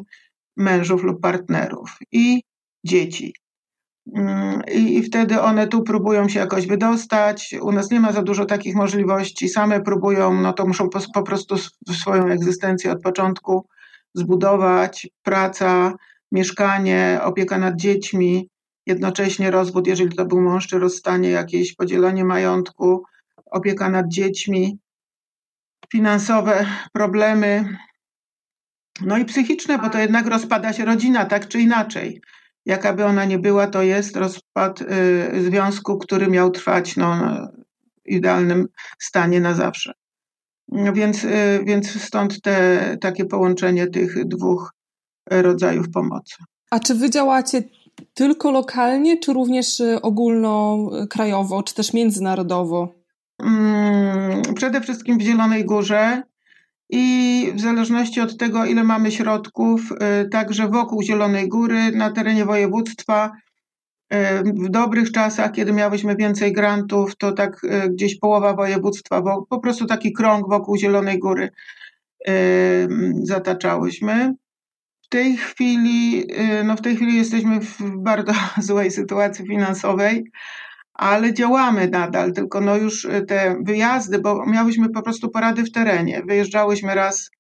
mężów 0.57 1.03
lub 1.03 1.21
partnerów 1.21 1.99
i 2.13 2.43
dzieci. 2.87 3.35
Mm, 4.07 4.63
I, 4.73 4.99
I, 4.99 5.03
wtedy 5.03 5.41
one 5.41 5.67
tu 5.67 5.83
próbują 5.83 6.29
się 6.29 6.41
jakoś 6.41 6.67
wydostać. 6.67 7.55
U 7.61 7.73
nas 7.73 7.91
nie 7.91 8.01
ma 8.01 8.13
za 8.13 8.23
dużo 8.23 8.45
takich 8.45 8.75
możliwości. 8.75 9.49
Same 9.49 9.81
próbują, 9.81 10.35
no 10.35 10.53
to 10.53 10.67
muszą 10.67 10.89
po, 10.89 11.01
po 11.15 11.23
prostu 11.23 11.57
swoją 11.93 12.27
egzystencję 12.27 12.93
od 12.93 13.03
początku 13.03 13.67
zbudować. 14.15 15.09
Praca, 15.23 15.93
mieszkanie, 16.33 17.21
opieka 17.23 17.59
nad 17.59 17.77
dziećmi, 17.77 18.49
jednocześnie 18.87 19.51
rozwód, 19.51 19.87
jeżeli 19.87 20.17
to 20.17 20.25
był 20.25 20.41
mąż, 20.41 20.67
czy 20.67 20.79
rozstanie, 20.79 21.31
jakieś 21.31 21.75
podzielenie 21.75 22.25
majątku, 22.25 23.03
opieka 23.47 23.89
nad 23.89 24.09
dziećmi, 24.09 24.79
finansowe 25.93 26.67
problemy, 26.93 27.79
no 29.01 29.19
i 29.19 29.25
psychiczne, 29.25 29.79
bo 29.79 29.91
to 29.91 29.99
jednak 29.99 30.27
rozpada 30.27 30.73
się 30.73 30.85
rodzina, 30.85 31.25
tak 31.25 31.49
czy 31.49 31.61
inaczej. 31.61 32.21
Jaka 32.67 32.93
by 32.93 33.05
ona 33.05 33.25
nie 33.25 33.39
była, 33.39 33.67
to 33.67 33.83
jest 33.83 34.17
rozpad 34.17 34.81
y, 34.81 35.43
związku, 35.45 35.99
który 35.99 36.29
miał 36.29 36.51
trwać 36.51 36.97
no, 36.97 37.17
w 38.07 38.09
idealnym 38.09 38.69
stanie 38.99 39.41
na 39.41 39.55
zawsze. 39.55 39.93
Więc, 40.69 41.25
y, 41.25 41.61
więc 41.65 42.03
stąd 42.03 42.43
te, 42.43 42.97
takie 43.01 43.25
połączenie 43.25 43.87
tych 43.87 44.25
dwóch 44.25 44.75
rodzajów 45.31 45.91
pomocy. 45.91 46.35
A 46.71 46.81
czy 46.81 46.95
wy 46.95 47.11
działacie 47.11 47.63
tylko 48.15 48.51
lokalnie, 48.51 49.19
czy 49.19 49.33
również 49.33 49.81
y, 49.81 50.03
ogólnokrajowo, 50.03 51.63
czy 51.63 51.75
też 51.75 51.93
międzynarodowo? 51.93 52.95
Mm, 53.43 54.43
przede 54.55 54.81
wszystkim 54.81 55.19
w 55.19 55.23
Zielonej 55.23 55.65
Górze 55.65 56.23
i 56.93 57.53
w 57.55 57.61
zależności 57.61 58.21
od 58.21 58.37
tego, 58.37 58.65
ile 58.65 58.85
mamy 58.85 59.11
środków, 59.11 59.93
y, 59.93 60.29
także 60.29 60.69
wokół 60.69 61.03
Zielonej 61.03 61.49
Góry, 61.49 61.93
na 61.93 62.11
terenie 62.11 62.45
województwa, 62.45 63.33
y, 64.15 64.17
w 64.45 64.69
dobrych 64.69 65.13
czasach, 65.13 65.53
kiedy 65.53 65.73
miałyśmy 65.73 66.17
więcej 66.17 66.53
grantów, 66.53 67.17
to 67.17 67.33
tak 67.33 67.61
gdzieś 67.91 68.19
połowa 68.19 68.55
województwa, 68.55 69.23
po 69.51 69.61
prostu 69.61 69.87
taki 69.87 70.13
krąg 70.13 70.49
wokół 70.49 70.77
Zielonej 70.77 71.19
Góry 71.19 71.51
zataczałyśmy. 73.23 74.35
Tej 75.13 75.37
chwili, 75.37 76.27
y, 76.61 76.65
no 76.65 76.77
w 76.77 76.81
tej 76.81 76.97
chwili 76.97 77.17
jesteśmy 77.17 77.61
w 77.61 77.81
bardzo 77.97 78.33
złej 78.69 78.91
sytuacji 78.91 79.47
finansowej, 79.47 80.25
ale 81.03 81.35
działamy 81.35 81.89
nadal, 81.89 82.33
tylko 82.33 82.61
no 82.61 82.77
już 82.77 83.05
y, 83.05 83.25
te 83.29 83.57
wyjazdy, 83.63 84.19
bo 84.19 84.47
miałyśmy 84.47 84.89
po 84.89 85.03
prostu 85.03 85.31
porady 85.31 85.65
w 85.65 85.73
terenie. 85.73 86.23
Wyjeżdżałyśmy 86.27 86.95
raz 86.95 87.31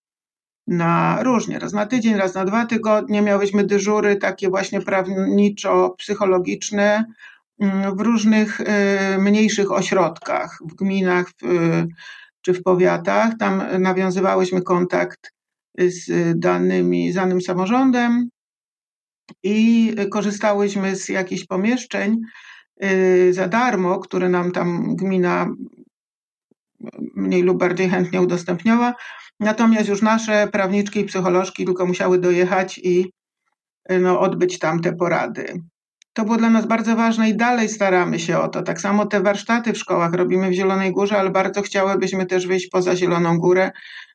na 0.66 1.18
różnie, 1.22 1.58
raz 1.58 1.72
na 1.72 1.86
tydzień, 1.86 2.14
raz 2.14 2.34
na 2.34 2.44
dwa 2.44 2.66
tygodnie. 2.66 3.22
Miałyśmy 3.22 3.64
dyżury 3.64 4.16
takie 4.16 4.50
właśnie 4.50 4.80
prawniczo-psychologiczne 4.80 7.04
mm, 7.60 7.96
w 7.96 8.00
różnych 8.00 8.60
y, 8.60 8.64
mniejszych 9.18 9.72
ośrodkach, 9.72 10.58
w 10.64 10.74
gminach 10.74 11.26
czy 12.40 12.54
w 12.54 12.62
powiatach. 12.62 13.32
Tam 13.38 13.62
nawiązywałyśmy 13.78 14.62
kontakt 14.62 15.32
z 15.78 16.10
danymi, 16.38 17.12
z 17.12 17.14
danym 17.14 17.40
samorządem 17.40 18.28
i 19.42 19.94
korzystałyśmy 20.10 20.96
z 20.96 21.08
jakichś 21.08 21.46
pomieszczeń 21.46 22.20
za 23.30 23.48
darmo, 23.48 23.98
które 23.98 24.28
nam 24.28 24.52
tam 24.52 24.96
gmina 24.96 25.48
mniej 27.14 27.42
lub 27.42 27.58
bardziej 27.58 27.88
chętnie 27.88 28.22
udostępniała. 28.22 28.94
Natomiast 29.40 29.88
już 29.88 30.02
nasze 30.02 30.48
prawniczki 30.52 31.00
i 31.00 31.04
psycholożki 31.04 31.64
tylko 31.64 31.86
musiały 31.86 32.18
dojechać 32.18 32.78
i 32.78 33.12
y, 33.92 33.98
no, 33.98 34.20
odbyć 34.20 34.58
tam 34.58 34.80
te 34.80 34.92
porady. 34.92 35.62
To 36.12 36.24
było 36.24 36.36
dla 36.36 36.50
nas 36.50 36.66
bardzo 36.66 36.96
ważne 36.96 37.28
i 37.28 37.36
dalej 37.36 37.68
staramy 37.68 38.18
się 38.18 38.38
o 38.38 38.48
to. 38.48 38.62
Tak 38.62 38.80
samo 38.80 39.06
te 39.06 39.20
warsztaty 39.20 39.72
w 39.72 39.78
szkołach 39.78 40.12
robimy 40.12 40.50
w 40.50 40.52
Zielonej 40.52 40.92
Górze, 40.92 41.18
ale 41.18 41.30
bardzo 41.30 41.62
chciałybyśmy 41.62 42.26
też 42.26 42.46
wyjść 42.46 42.68
poza 42.68 42.96
Zieloną 42.96 43.38
Górę, 43.38 43.70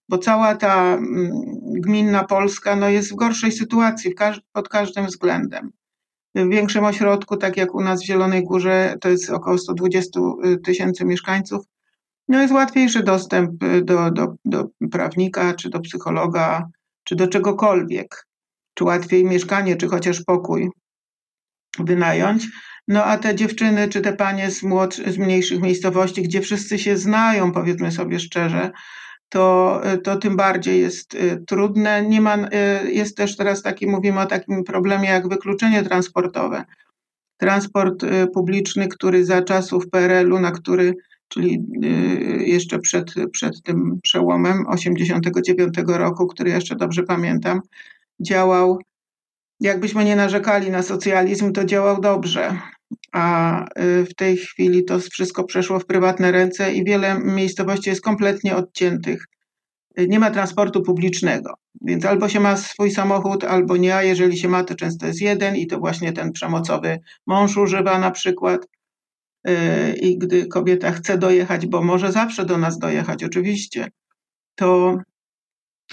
bo 0.09 0.17
cała 0.17 0.55
ta 0.55 0.93
mm, 0.93 1.31
gminna 1.63 2.23
Polska 2.23 2.75
no, 2.75 2.89
jest 2.89 3.11
w 3.11 3.15
gorszej 3.15 3.51
sytuacji 3.51 4.15
pod 4.53 4.69
każdym 4.69 5.05
względem. 5.05 5.71
W 6.45 6.49
większym 6.49 6.85
ośrodku, 6.85 7.37
tak 7.37 7.57
jak 7.57 7.75
u 7.75 7.81
nas 7.81 8.01
w 8.01 8.05
Zielonej 8.05 8.43
Górze, 8.43 8.95
to 9.01 9.09
jest 9.09 9.29
około 9.29 9.57
120 9.57 10.19
y, 10.45 10.57
tysięcy 10.57 11.05
mieszkańców, 11.05 11.65
no 12.27 12.41
jest 12.41 12.53
łatwiejszy 12.53 13.03
dostęp 13.03 13.63
y, 13.63 13.81
do, 13.81 14.11
do, 14.11 14.35
do 14.45 14.67
prawnika, 14.91 15.53
czy 15.53 15.69
do 15.69 15.79
psychologa, 15.79 16.67
czy 17.03 17.15
do 17.15 17.27
czegokolwiek, 17.27 18.27
czy 18.73 18.83
łatwiej 18.83 19.25
mieszkanie, 19.25 19.75
czy 19.75 19.87
chociaż 19.87 20.23
pokój 20.23 20.69
wynająć. 21.79 22.47
No 22.87 23.03
a 23.03 23.17
te 23.17 23.35
dziewczyny, 23.35 23.87
czy 23.87 24.01
te 24.01 24.13
panie 24.13 24.51
z, 24.51 24.63
młodszy, 24.63 25.11
z 25.11 25.17
mniejszych 25.17 25.61
miejscowości, 25.61 26.21
gdzie 26.21 26.41
wszyscy 26.41 26.79
się 26.79 26.97
znają, 26.97 27.51
powiedzmy 27.51 27.91
sobie 27.91 28.19
szczerze, 28.19 28.71
to, 29.29 29.81
to 30.03 30.15
tym 30.15 30.35
bardziej 30.35 30.81
jest 30.81 31.13
y, 31.13 31.43
trudne. 31.47 32.01
Nie 32.01 32.21
ma, 32.21 32.37
y, 32.37 32.91
jest 32.91 33.17
też 33.17 33.37
teraz 33.37 33.61
taki, 33.61 33.87
mówimy 33.87 34.19
o 34.19 34.25
takim 34.25 34.63
problemie 34.63 35.09
jak 35.09 35.29
wykluczenie 35.29 35.83
transportowe. 35.83 36.63
Transport 37.37 38.05
publiczny, 38.33 38.87
który 38.87 39.25
za 39.25 39.41
czasów 39.41 39.89
PRL-u, 39.89 40.39
na 40.39 40.51
który, 40.51 40.93
czyli 41.27 41.63
jeszcze 42.39 42.79
przed, 42.79 43.13
przed 43.31 43.61
tym 43.63 43.99
przełomem 44.03 44.67
89 44.67 45.75
roku, 45.87 46.27
który 46.27 46.49
jeszcze 46.49 46.75
dobrze 46.75 47.03
pamiętam, 47.03 47.61
działał, 48.21 48.79
jakbyśmy 49.59 50.05
nie 50.05 50.15
narzekali 50.15 50.71
na 50.71 50.83
socjalizm, 50.83 51.53
to 51.53 51.65
działał 51.65 52.01
dobrze 52.01 52.57
a 53.11 53.63
y, 53.81 54.05
w 54.05 54.15
tej 54.15 54.37
chwili 54.37 54.85
to 54.85 54.99
wszystko 54.99 55.43
przeszło 55.43 55.79
w 55.79 55.85
prywatne 55.85 56.31
ręce 56.31 56.73
i 56.73 56.83
wiele 56.83 57.19
miejscowości 57.19 57.89
jest 57.89 58.01
kompletnie 58.01 58.55
odciętych 58.55 59.25
nie 59.97 60.19
ma 60.19 60.31
transportu 60.31 60.81
publicznego. 60.81 61.53
Więc 61.81 62.05
albo 62.05 62.29
się 62.29 62.39
ma 62.39 62.57
swój 62.57 62.91
samochód, 62.91 63.43
albo 63.43 63.77
nie, 63.77 63.95
a 63.95 64.03
jeżeli 64.03 64.37
się 64.37 64.47
ma, 64.47 64.63
to 64.63 64.75
często 64.75 65.07
jest 65.07 65.21
jeden 65.21 65.55
i 65.55 65.67
to 65.67 65.79
właśnie 65.79 66.13
ten 66.13 66.31
przemocowy 66.31 66.99
mąż 67.27 67.57
używa 67.57 67.99
na 67.99 68.11
przykład. 68.11 68.67
Y, 69.47 69.53
I 70.01 70.17
gdy 70.17 70.47
kobieta 70.47 70.91
chce 70.91 71.17
dojechać, 71.17 71.65
bo 71.65 71.81
może 71.81 72.11
zawsze 72.11 72.45
do 72.45 72.57
nas 72.57 72.79
dojechać, 72.79 73.23
oczywiście, 73.23 73.87
to, 74.55 74.97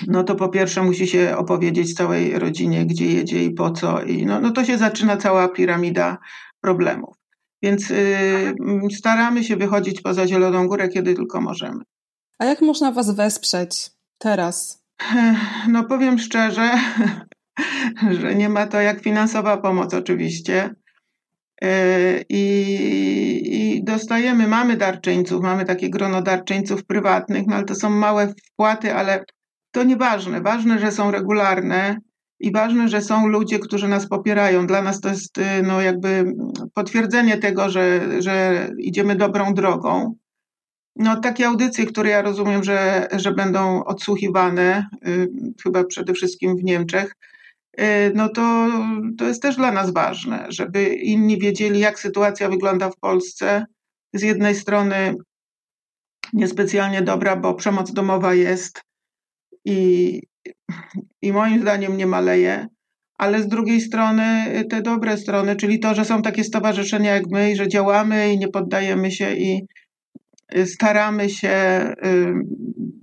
no 0.07 0.25
to 0.25 0.35
po 0.35 0.49
pierwsze 0.49 0.83
musi 0.83 1.07
się 1.07 1.37
opowiedzieć 1.37 1.95
całej 1.95 2.39
rodzinie, 2.39 2.87
gdzie 2.87 3.07
jedzie 3.07 3.45
i 3.45 3.51
po 3.51 3.71
co. 3.71 4.03
I 4.03 4.27
no, 4.27 4.41
no 4.41 4.51
to 4.51 4.65
się 4.65 4.79
zaczyna 4.79 5.17
cała 5.17 5.49
piramida 5.49 6.19
problemów. 6.65 7.17
Więc 7.63 7.91
y, 7.91 8.55
staramy 8.97 9.45
się 9.45 9.57
wychodzić 9.57 10.01
poza 10.01 10.27
Zieloną 10.27 10.69
Górę, 10.69 10.89
kiedy 10.89 11.15
tylko 11.15 11.41
możemy. 11.41 11.85
A 12.39 12.45
jak 12.45 12.63
można 12.63 12.93
Was 12.93 13.11
wesprzeć 13.17 13.91
teraz? 14.19 14.83
No 15.69 15.85
powiem 15.85 16.19
szczerze, 16.19 16.71
że 18.21 18.35
nie 18.35 18.49
ma 18.49 18.67
to 18.67 18.81
jak 18.81 19.01
finansowa 19.01 19.57
pomoc 19.57 19.95
oczywiście. 19.95 20.75
Y, 21.65 22.25
I, 22.29 22.43
I, 23.45 23.85
dostajemy, 23.85 24.49
mamy 24.49 24.77
darczyńców, 24.77 25.43
mamy 25.43 25.65
takie 25.65 25.91
grono 25.91 26.23
darczyńców 26.23 26.85
prywatnych, 26.85 27.47
no 27.47 27.57
ale 27.57 27.65
to 27.65 27.75
są 27.75 27.91
małe 27.91 28.35
wpłaty, 28.53 28.95
ale 28.95 29.25
to 29.71 29.85
nieważne. 29.85 30.41
Ważne, 30.41 30.79
że 30.79 30.93
są 30.93 31.11
regularne 31.11 31.97
i 32.41 32.53
ważne, 32.53 32.89
że 32.89 33.03
są 33.03 33.27
ludzie, 33.27 33.59
którzy 33.59 33.89
nas 33.89 34.09
popierają. 34.09 34.67
Dla 34.67 34.83
nas 34.83 35.01
to 35.01 35.09
jest 35.09 35.39
y, 35.39 35.63
no, 35.63 35.81
jakby 35.81 36.35
potwierdzenie 36.75 37.39
tego, 37.39 37.71
że, 37.71 38.09
że 38.23 38.69
idziemy 38.79 39.17
dobrą 39.17 39.55
drogą. 39.55 40.15
No, 40.97 41.21
takie 41.21 41.47
audycje, 41.47 41.87
które 41.87 42.11
ja 42.11 42.23
rozumiem, 42.23 42.65
że, 42.65 43.09
że 43.13 43.33
będą 43.33 43.85
odsłuchiwane, 43.85 44.87
y, 45.09 45.29
chyba 45.63 45.85
przede 45.85 46.15
wszystkim 46.15 46.57
w 46.57 46.65
Niemczech, 46.65 47.17
y, 47.81 48.13
no 48.15 48.29
to, 48.29 48.69
to 49.19 49.25
jest 49.25 49.43
też 49.43 49.57
dla 49.57 49.73
nas 49.73 49.93
ważne, 49.93 50.47
żeby 50.49 50.85
inni 50.85 51.39
wiedzieli, 51.39 51.81
jak 51.81 52.01
sytuacja 52.01 52.49
wygląda 52.49 52.91
w 52.91 52.97
Polsce. 52.97 53.67
Z 54.13 54.23
jednej 54.23 54.55
strony 54.55 55.15
niespecjalnie 56.33 57.03
dobra, 57.03 57.37
bo 57.37 57.55
przemoc 57.55 57.93
domowa 57.93 58.35
jest 58.35 58.81
i, 59.65 60.21
i 61.23 61.33
moim 61.33 61.61
zdaniem 61.61 61.97
nie 61.97 62.07
maleje, 62.07 62.67
ale 63.19 63.43
z 63.43 63.49
drugiej 63.49 63.81
strony 63.81 64.45
te 64.71 64.83
dobre 64.83 65.17
strony, 65.17 65.57
czyli 65.57 65.79
to, 65.79 65.95
że 65.95 66.05
są 66.05 66.23
takie 66.23 66.45
stowarzyszenia 66.45 67.15
jak 67.15 67.25
my 67.31 67.53
i 67.53 67.57
że 67.57 67.69
działamy 67.69 68.33
i 68.33 68.39
nie 68.39 68.49
poddajemy 68.49 69.11
się 69.11 69.35
i 69.35 69.67
staramy 70.65 71.31
się 71.31 71.55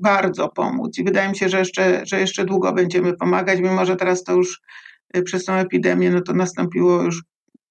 bardzo 0.01 0.49
pomóc. 0.49 0.97
I 0.97 1.03
wydaje 1.03 1.29
mi 1.29 1.37
się, 1.37 1.49
że 1.49 1.59
jeszcze, 1.59 2.01
że 2.05 2.19
jeszcze 2.19 2.45
długo 2.45 2.73
będziemy 2.73 3.13
pomagać, 3.13 3.59
mimo 3.59 3.85
że 3.85 3.95
teraz 3.95 4.23
to 4.23 4.33
już 4.33 4.61
y, 5.17 5.23
przez 5.23 5.45
tą 5.45 5.53
epidemię 5.53 6.09
no 6.09 6.21
to 6.21 6.33
nastąpiło 6.33 7.01
już 7.01 7.23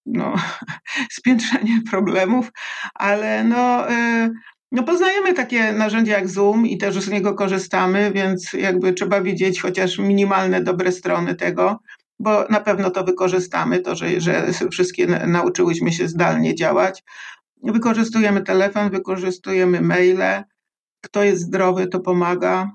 no, 0.07 0.35
spiętrzenie 1.19 1.81
problemów, 1.91 2.51
ale 2.95 3.45
no, 3.45 3.93
y, 3.93 4.31
no 4.73 4.83
poznajemy 4.83 5.35
takie 5.35 5.73
narzędzia 5.73 6.13
jak 6.13 6.29
Zoom 6.29 6.67
i 6.67 6.79
też 6.79 7.01
z 7.01 7.09
niego 7.09 7.35
korzystamy, 7.35 8.13
więc 8.13 8.53
jakby 8.53 8.93
trzeba 8.93 9.21
widzieć 9.21 9.63
chociaż 9.63 9.99
minimalne 9.99 10.63
dobre 10.63 10.93
strony 10.93 11.35
tego, 11.35 11.81
bo 12.19 12.45
na 12.51 12.61
pewno 12.61 12.91
to 12.91 13.05
wykorzystamy, 13.05 13.79
to, 13.79 13.97
że, 13.97 14.21
że 14.21 14.47
wszystkie 14.71 15.07
nauczyłyśmy 15.07 15.93
się 15.93 16.09
zdalnie 16.09 16.55
działać. 16.55 17.03
Wykorzystujemy 17.63 18.43
telefon, 18.43 18.91
wykorzystujemy 18.91 19.81
maile. 19.81 20.45
Kto 21.01 21.23
jest 21.23 21.43
zdrowy, 21.43 21.87
to 21.87 22.01
pomaga. 22.01 22.71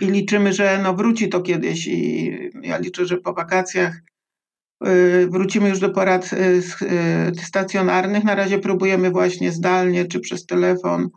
I 0.00 0.06
liczymy, 0.06 0.52
że 0.52 0.80
no 0.82 0.94
wróci 0.94 1.28
to 1.28 1.40
kiedyś. 1.40 1.86
I 1.86 2.32
ja 2.62 2.78
liczę, 2.78 3.06
że 3.06 3.16
po 3.16 3.32
wakacjach 3.32 4.00
wrócimy 5.28 5.68
już 5.68 5.78
do 5.78 5.90
porad 5.90 6.32
y, 6.32 6.36
y, 7.36 7.44
stacjonarnych. 7.44 8.24
Na 8.24 8.34
razie 8.34 8.58
próbujemy 8.58 9.10
właśnie 9.10 9.52
zdalnie 9.52 10.04
czy 10.04 10.20
przez 10.20 10.46
telefon. 10.46 11.08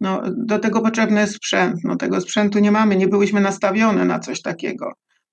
No, 0.00 0.22
do 0.36 0.58
tego 0.58 0.80
potrzebny 0.80 1.20
jest 1.20 1.34
sprzęt. 1.34 1.76
No, 1.84 1.96
tego 1.96 2.20
sprzętu 2.20 2.58
nie 2.58 2.70
mamy, 2.70 2.96
nie 2.96 3.08
byłyśmy 3.08 3.40
nastawione 3.40 4.04
na 4.04 4.18
coś 4.18 4.42
takiego. 4.42 4.92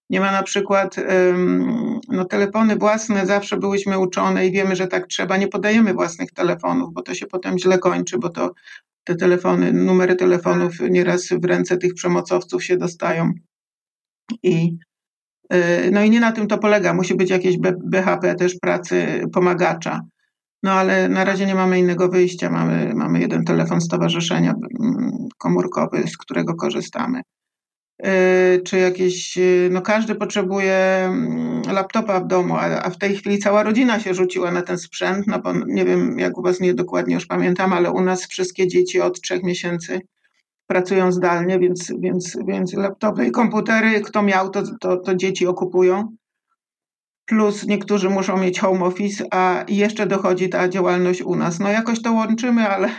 Nie 0.09 0.19
ma 0.19 0.31
na 0.31 0.43
przykład 0.43 0.95
no, 2.07 2.25
telefony 2.25 2.75
własne, 2.75 3.25
zawsze 3.25 3.57
byłyśmy 3.57 3.99
uczone 3.99 4.47
i 4.47 4.51
wiemy, 4.51 4.75
że 4.75 4.87
tak 4.87 5.07
trzeba. 5.07 5.37
Nie 5.37 5.47
podajemy 5.47 5.93
własnych 5.93 6.31
telefonów, 6.31 6.93
bo 6.93 7.01
to 7.01 7.15
się 7.15 7.25
potem 7.27 7.59
źle 7.59 7.79
kończy, 7.79 8.17
bo 8.17 8.29
to 8.29 8.51
te 9.03 9.15
telefony, 9.15 9.73
numery 9.73 10.15
telefonów 10.15 10.73
nieraz 10.89 11.27
w 11.29 11.45
ręce 11.45 11.77
tych 11.77 11.93
przemocowców 11.93 12.63
się 12.63 12.77
dostają. 12.77 13.31
I, 14.43 14.77
y, 14.77 14.90
no 15.91 16.03
i 16.03 16.09
nie 16.09 16.19
na 16.19 16.31
tym 16.31 16.47
to 16.47 16.57
polega. 16.57 16.93
Musi 16.93 17.15
być 17.15 17.29
jakieś 17.29 17.57
BHP 17.83 18.35
też 18.35 18.55
pracy 18.61 19.23
pomagacza. 19.33 20.01
No 20.63 20.71
ale 20.71 21.09
na 21.09 21.23
razie 21.23 21.45
nie 21.45 21.55
mamy 21.55 21.79
innego 21.79 22.09
wyjścia. 22.09 22.49
Mamy, 22.49 22.91
mamy 22.95 23.19
jeden 23.19 23.43
telefon 23.45 23.81
stowarzyszenia 23.81 24.53
mm, 24.83 25.27
komórkowy, 25.37 26.07
z 26.07 26.17
którego 26.17 26.55
korzystamy. 26.55 27.21
Y, 28.05 28.61
czy 28.65 28.77
jakieś, 28.77 29.37
y, 29.37 29.69
no 29.71 29.81
każdy 29.81 30.15
potrzebuje 30.15 30.75
mm, 30.75 31.61
laptopa 31.71 32.19
w 32.19 32.27
domu, 32.27 32.55
a, 32.57 32.89
w 32.89 32.97
tej 32.97 33.15
chwili 33.15 33.39
cała 33.39 33.63
rodzina 33.63 33.99
się 33.99 34.13
rzuciła 34.13 34.51
na 34.51 34.61
ten 34.61 34.77
sprzęt, 34.77 35.27
no 35.27 35.39
bo 35.39 35.53
nie 35.67 35.85
wiem 35.85 36.19
jak 36.19 36.37
u 36.37 36.41
Was 36.41 36.59
nie 36.59 36.73
dokładnie 36.73 37.15
już 37.15 37.25
pamiętam, 37.25 37.73
ale 37.73 37.91
u 37.91 38.01
nas 38.01 38.27
wszystkie 38.27 38.67
dzieci 38.67 39.01
od 39.01 39.21
trzech 39.21 39.43
miesięcy 39.43 40.01
pracują 40.71 41.11
zdalnie, 41.11 41.59
więc, 41.59 41.91
więc, 41.99 42.37
więc 42.47 42.73
laptopy 42.73 43.25
i 43.25 43.31
komputery, 43.31 44.01
kto 44.01 44.23
miał, 44.23 44.49
to, 44.49 44.63
to, 44.79 44.97
to 44.97 45.15
dzieci 45.15 45.47
okupują. 45.47 46.07
Plus 47.25 47.67
niektórzy 47.67 48.09
muszą 48.09 48.37
mieć 48.37 48.59
home 48.59 48.85
office, 48.85 49.25
a 49.31 49.65
jeszcze 49.67 50.07
dochodzi 50.07 50.49
ta 50.49 50.69
działalność 50.69 51.21
u 51.21 51.35
nas. 51.35 51.59
No 51.59 51.69
jakoś 51.69 52.01
to 52.01 52.13
łączymy, 52.13 52.69
ale 52.69 52.89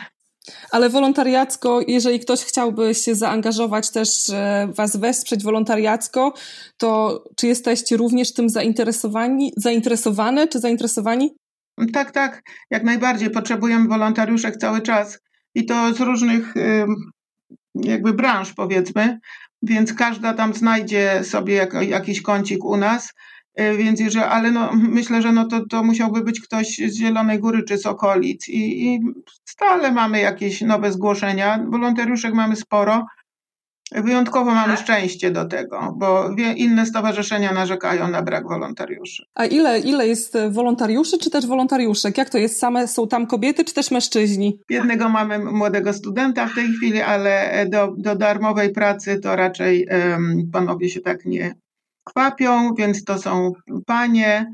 ale 0.71 0.91
wolontariacko, 0.91 1.81
jeżeli 1.89 2.21
ktoś 2.21 2.41
chciałby 2.45 2.95
się 2.95 3.15
zaangażować, 3.15 3.91
też 3.91 4.31
e, 4.31 4.69
Was 4.77 4.97
wesprzeć 4.97 5.45
wolontariacko, 5.45 6.35
to 6.77 7.25
czy 7.37 7.47
jesteście 7.47 7.97
również 7.97 8.33
tym 8.33 8.49
zainteresowani, 8.49 9.53
zainteresowane 9.57 10.49
czy 10.49 10.59
zainteresowani? 10.59 11.37
Tak, 11.93 12.11
tak, 12.11 12.43
jak 12.71 12.85
najbardziej. 12.85 13.31
Potrzebujemy 13.31 13.89
wolontariuszek 13.89 14.57
cały 14.57 14.81
czas 14.81 15.19
i 15.55 15.67
to 15.67 15.95
z 15.95 16.01
różnych 16.01 16.55
jakby 17.75 18.13
branż, 18.13 18.53
powiedzmy, 18.53 19.19
więc 19.63 19.95
każda 19.95 20.35
tam 20.35 20.55
znajdzie 20.55 21.25
sobie 21.25 21.55
jak, 21.55 21.75
jakiś 21.89 22.23
kącik 22.23 22.65
u 22.65 22.77
nas. 22.77 23.15
E, 23.55 23.77
więc 23.77 24.01
jeżeli, 24.01 24.25
ale 24.25 24.51
no, 24.51 24.71
myślę, 24.73 25.23
że 25.23 25.33
no 25.33 25.49
to, 25.49 25.67
to 25.67 25.83
musiałby 25.83 26.25
być 26.25 26.41
ktoś 26.41 26.77
z 26.77 26.97
Zielonej 26.97 27.39
Góry 27.39 27.63
czy 27.63 27.79
z 27.79 27.87
okolic 27.87 28.49
i, 28.49 28.87
i 28.87 29.01
stale 29.45 29.93
mamy 29.93 30.21
jakieś 30.21 30.61
nowe 30.61 30.93
zgłoszenia. 30.93 31.67
Wolontariuszek 31.71 32.35
mamy 32.35 32.57
sporo. 32.57 33.07
Wyjątkowo 33.95 34.51
mamy 34.51 34.75
tak. 34.75 34.83
szczęście 34.83 35.31
do 35.31 35.45
tego, 35.45 35.95
bo 35.97 36.31
inne 36.57 36.87
stowarzyszenia 36.87 37.53
narzekają 37.53 38.09
na 38.09 38.23
brak 38.23 38.49
wolontariuszy. 38.49 39.25
A 39.35 39.45
ile, 39.45 39.79
ile 39.79 40.09
jest 40.09 40.39
wolontariuszy, 40.51 41.19
czy 41.19 41.31
też 41.31 41.47
wolontariuszek? 41.47 42.19
Jak 42.19 42.31
to 42.31 42.39
jest? 42.39 42.59
Same 42.59 42.89
są 42.89 43.09
tam 43.09 43.27
kobiety, 43.27 43.65
czy 43.65 43.75
też 43.75 43.91
mężczyźni? 43.91 44.59
Jednego 44.71 45.09
mamy 45.09 45.39
młodego 45.39 45.93
studenta 45.93 46.47
w 46.47 46.55
tej 46.55 46.69
chwili, 46.69 47.01
ale 47.01 47.67
do, 47.69 47.95
do 47.97 48.17
darmowej 48.17 48.73
pracy 48.73 49.21
to 49.21 49.37
raczej 49.37 49.89
um, 49.91 50.51
panowie 50.53 50.89
się 50.89 51.01
tak 51.01 51.25
nie, 51.25 51.55
kwapią, 52.05 52.75
więc 52.75 53.05
to 53.05 53.19
są 53.19 53.53
panie. 53.87 54.47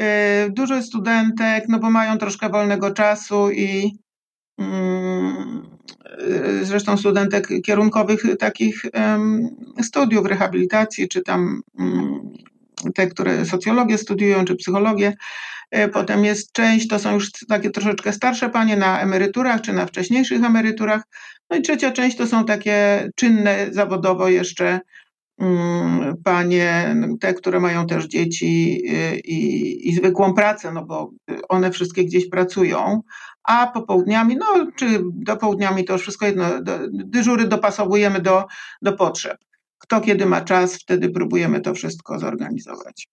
Y, 0.00 0.50
dużo 0.50 0.82
studentek, 0.82 1.64
no 1.68 1.78
bo 1.78 1.90
mają 1.90 2.18
troszkę 2.18 2.48
wolnego 2.48 2.90
czasu 2.90 3.50
i 3.50 3.98
mm, 4.58 5.62
y, 5.72 5.75
zresztą 6.62 6.96
studentek 6.96 7.48
kierunkowych 7.64 8.22
takich 8.38 8.82
studiów 9.82 10.26
rehabilitacji, 10.26 11.08
czy 11.08 11.22
tam 11.22 11.62
mm, 11.78 12.20
te, 12.94 13.06
które 13.06 13.44
socjologię 13.44 13.98
studiują, 13.98 14.44
czy 14.44 14.56
psychologię. 14.56 15.14
Y, 15.76 15.88
potem 15.88 16.24
jest 16.24 16.52
część, 16.52 16.88
to 16.88 16.98
są 16.98 17.14
już 17.14 17.30
takie 17.48 17.70
troszeczkę 17.70 18.12
starsze 18.12 18.50
panie 18.50 18.76
na 18.76 19.00
emeryturach, 19.00 19.60
czy 19.60 19.72
na 19.72 19.86
wcześniejszych 19.86 20.44
emeryturach. 20.44 21.02
No 21.50 21.56
i 21.56 21.62
trzecia 21.62 21.92
część 21.92 22.16
to 22.16 22.26
są 22.26 22.44
takie 22.44 23.08
czynne 23.16 23.66
zawodowo 23.70 24.28
jeszcze 24.28 24.80
Mm, 25.38 26.16
panie, 26.24 26.96
te, 27.20 27.34
które 27.34 27.60
mają 27.60 27.86
też 27.86 28.06
dzieci 28.06 28.82
y, 28.90 29.18
i, 29.18 29.88
i, 29.88 29.94
zwykłą 29.94 30.34
pracę, 30.34 30.72
no 30.72 30.84
bo 30.84 31.10
one 31.48 31.70
wszystkie 31.70 32.04
gdzieś 32.04 32.28
pracują, 32.28 33.02
a 33.46 33.66
popołudniami, 33.66 34.36
no 34.36 34.66
czy 34.76 35.00
do 35.04 35.36
południami 35.36 35.84
to 35.84 35.92
już 35.92 36.02
wszystko 36.02 36.26
jedno, 36.26 36.62
do, 36.62 36.78
dyżury 36.90 37.48
dopasowujemy 37.48 38.20
do, 38.20 38.44
do 38.82 38.92
potrzeb. 38.92 39.38
Kto 39.78 40.00
kiedy 40.00 40.26
ma 40.26 40.40
czas, 40.40 40.74
wtedy 40.74 41.10
próbujemy 41.10 41.60
to 41.60 41.74
wszystko 41.74 42.18
zorganizować. 42.18 43.08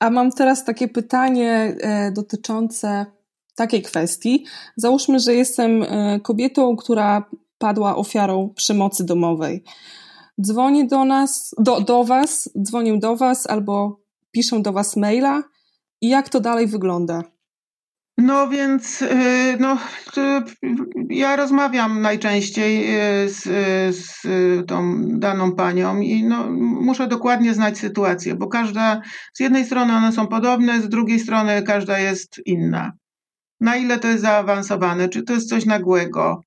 A 0.00 0.10
mam 0.10 0.30
teraz 0.30 0.64
takie 0.64 0.88
pytanie 0.88 1.76
e, 1.80 2.12
dotyczące 2.12 3.06
takiej 3.54 3.82
kwestii. 3.82 4.46
Załóżmy, 4.76 5.20
że 5.20 5.34
jestem 5.34 5.82
e, 5.82 6.20
kobietą, 6.20 6.76
która 6.76 7.30
padła 7.58 7.96
ofiarą 7.96 8.52
przemocy 8.56 9.04
domowej. 9.04 9.64
Dzwoni 10.40 10.86
do 10.86 11.04
nas, 11.04 11.54
do, 11.58 11.80
do 11.80 12.04
was, 12.04 12.50
dzwonią 12.62 12.98
do 12.98 13.16
was 13.16 13.46
albo 13.46 14.00
piszą 14.30 14.62
do 14.62 14.72
was 14.72 14.96
maila 14.96 15.42
i 16.00 16.08
jak 16.08 16.28
to 16.28 16.40
dalej 16.40 16.66
wygląda? 16.66 17.35
No 18.18 18.48
więc 18.48 19.02
y, 19.02 19.56
no, 19.60 19.78
ja 21.10 21.36
rozmawiam 21.36 22.02
najczęściej 22.02 22.96
y, 23.24 23.28
z, 23.28 23.42
z 23.96 24.22
tą 24.66 24.94
daną 25.08 25.52
panią 25.52 26.00
i 26.00 26.24
no, 26.24 26.50
muszę 26.60 27.06
dokładnie 27.06 27.54
znać 27.54 27.78
sytuację, 27.78 28.34
bo 28.34 28.46
każda, 28.46 29.00
z 29.34 29.40
jednej 29.40 29.64
strony 29.64 29.94
one 29.94 30.12
są 30.12 30.26
podobne, 30.26 30.80
z 30.80 30.88
drugiej 30.88 31.20
strony 31.20 31.62
każda 31.62 31.98
jest 31.98 32.40
inna. 32.46 32.92
Na 33.60 33.76
ile 33.76 33.98
to 33.98 34.08
jest 34.08 34.22
zaawansowane, 34.22 35.08
czy 35.08 35.22
to 35.22 35.32
jest 35.32 35.48
coś 35.48 35.66
nagłego, 35.66 36.40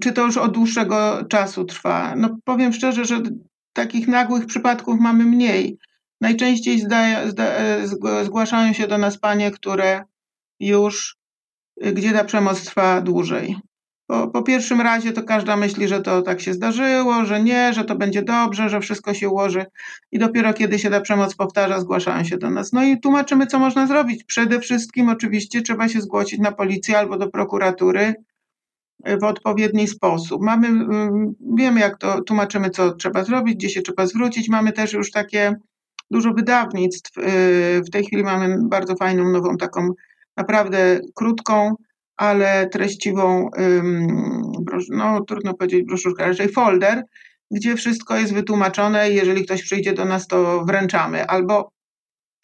czy 0.00 0.12
to 0.12 0.26
już 0.26 0.36
od 0.36 0.52
dłuższego 0.52 1.24
czasu 1.28 1.64
trwa. 1.64 2.14
No 2.16 2.36
powiem 2.44 2.72
szczerze, 2.72 3.04
że 3.04 3.22
takich 3.72 4.08
nagłych 4.08 4.46
przypadków 4.46 5.00
mamy 5.00 5.24
mniej. 5.24 5.78
Najczęściej 6.20 6.80
zda, 6.80 7.28
zda, 7.28 7.44
zgłaszają 8.24 8.72
się 8.72 8.86
do 8.86 8.98
nas 8.98 9.18
panie, 9.18 9.50
które 9.50 10.04
już, 10.60 11.16
y, 11.86 11.92
gdzie 11.92 12.12
ta 12.12 12.24
przemoc 12.24 12.64
trwa 12.64 13.00
dłużej. 13.00 13.56
Po, 14.06 14.28
po, 14.28 14.42
pierwszym 14.42 14.80
razie 14.80 15.12
to 15.12 15.22
każda 15.22 15.56
myśli, 15.56 15.88
że 15.88 16.00
to 16.00 16.22
tak 16.22 16.40
się 16.40 16.54
zdarzyło, 16.54 17.24
że 17.24 17.42
nie, 17.42 17.72
że 17.72 17.84
to 17.84 17.96
będzie 17.96 18.22
dobrze, 18.22 18.68
że 18.68 18.80
wszystko 18.80 19.14
się 19.14 19.28
ułoży 19.28 19.66
i 20.12 20.18
dopiero 20.18 20.52
kiedy 20.52 20.78
się 20.78 20.90
ta 20.90 21.00
przemoc 21.00 21.34
powtarza, 21.34 21.80
zgłaszają 21.80 22.24
się 22.24 22.38
do 22.38 22.50
nas. 22.50 22.72
No 22.72 22.84
i 22.84 23.00
tłumaczymy, 23.00 23.46
co 23.46 23.58
można 23.58 23.86
zrobić. 23.86 24.24
Przede 24.24 24.60
wszystkim 24.60 25.08
oczywiście 25.08 25.62
trzeba 25.62 25.88
się 25.88 26.00
zgłosić 26.00 26.40
na 26.40 26.52
policję 26.52 26.98
albo 26.98 27.18
do 27.18 27.28
prokuratury 27.28 28.14
y, 29.08 29.18
w 29.18 29.24
odpowiedni 29.24 29.88
sposób. 29.88 30.42
Mamy, 30.42 30.68
y, 30.68 30.74
wiemy 31.56 31.80
jak 31.80 31.98
to, 31.98 32.20
tłumaczymy, 32.20 32.70
co 32.70 32.94
trzeba 32.94 33.24
zrobić, 33.24 33.56
gdzie 33.56 33.68
się 33.68 33.82
trzeba 33.82 34.06
zwrócić. 34.06 34.48
Mamy 34.48 34.72
też 34.72 34.92
już 34.92 35.10
takie 35.10 35.56
dużo 36.10 36.32
wydawnictw. 36.32 37.12
W 37.86 37.90
tej 37.92 38.04
chwili 38.04 38.22
mamy 38.22 38.56
bardzo 38.62 38.96
fajną, 38.96 39.28
nową 39.28 39.56
taką 39.56 39.88
naprawdę 40.40 41.00
krótką, 41.14 41.74
ale 42.16 42.68
treściwą, 42.68 43.50
no 44.90 45.24
trudno 45.24 45.54
powiedzieć 45.54 45.86
broszurkę, 45.86 46.26
raczej 46.26 46.48
folder, 46.48 47.02
gdzie 47.50 47.76
wszystko 47.76 48.16
jest 48.16 48.34
wytłumaczone 48.34 49.10
jeżeli 49.10 49.44
ktoś 49.44 49.62
przyjdzie 49.62 49.92
do 49.92 50.04
nas, 50.04 50.26
to 50.26 50.64
wręczamy. 50.64 51.26
Albo 51.26 51.70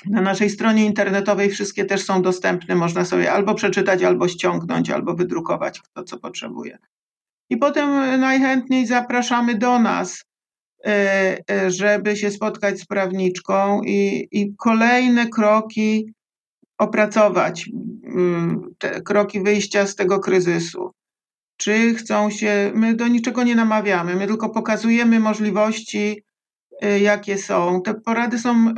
na 0.07 0.21
naszej 0.21 0.51
stronie 0.51 0.85
internetowej 0.85 1.51
wszystkie 1.51 1.85
też 1.85 2.05
są 2.05 2.23
dostępne, 2.23 2.75
można 2.75 3.05
sobie 3.05 3.33
albo 3.33 3.55
przeczytać, 3.55 4.03
albo 4.03 4.29
ściągnąć, 4.29 4.91
albo 4.91 5.15
wydrukować, 5.15 5.81
kto 5.81 6.05
co 6.05 6.19
potrzebuje. 6.19 6.79
I 7.51 7.57
potem 7.57 8.21
najchętniej 8.21 8.87
zapraszamy 8.87 9.59
do 9.59 9.79
nas, 9.79 10.25
e, 10.87 11.39
e, 11.51 11.71
żeby 11.71 12.17
się 12.17 12.31
spotkać 12.31 12.81
z 12.81 12.87
prawniczką 12.87 13.83
i, 13.83 14.29
i 14.31 14.55
kolejne 14.57 15.27
kroki 15.29 16.13
opracować 16.79 17.71
mm, 18.05 18.75
te 18.79 19.03
kroki 19.03 19.43
wyjścia 19.43 19.87
z 19.87 19.95
tego 19.95 20.19
kryzysu. 20.19 20.91
Czy 21.57 21.95
chcą 21.95 22.31
się, 22.31 22.73
my 22.75 22.95
do 22.95 23.09
niczego 23.09 23.43
nie 23.43 23.55
namawiamy, 23.55 24.17
my 24.17 24.27
tylko 24.27 24.51
pokazujemy 24.51 25.21
możliwości, 25.21 26.23
y, 26.85 27.01
jakie 27.01 27.39
są. 27.39 27.83
Te 27.83 27.95
porady 27.95 28.39
są 28.39 28.75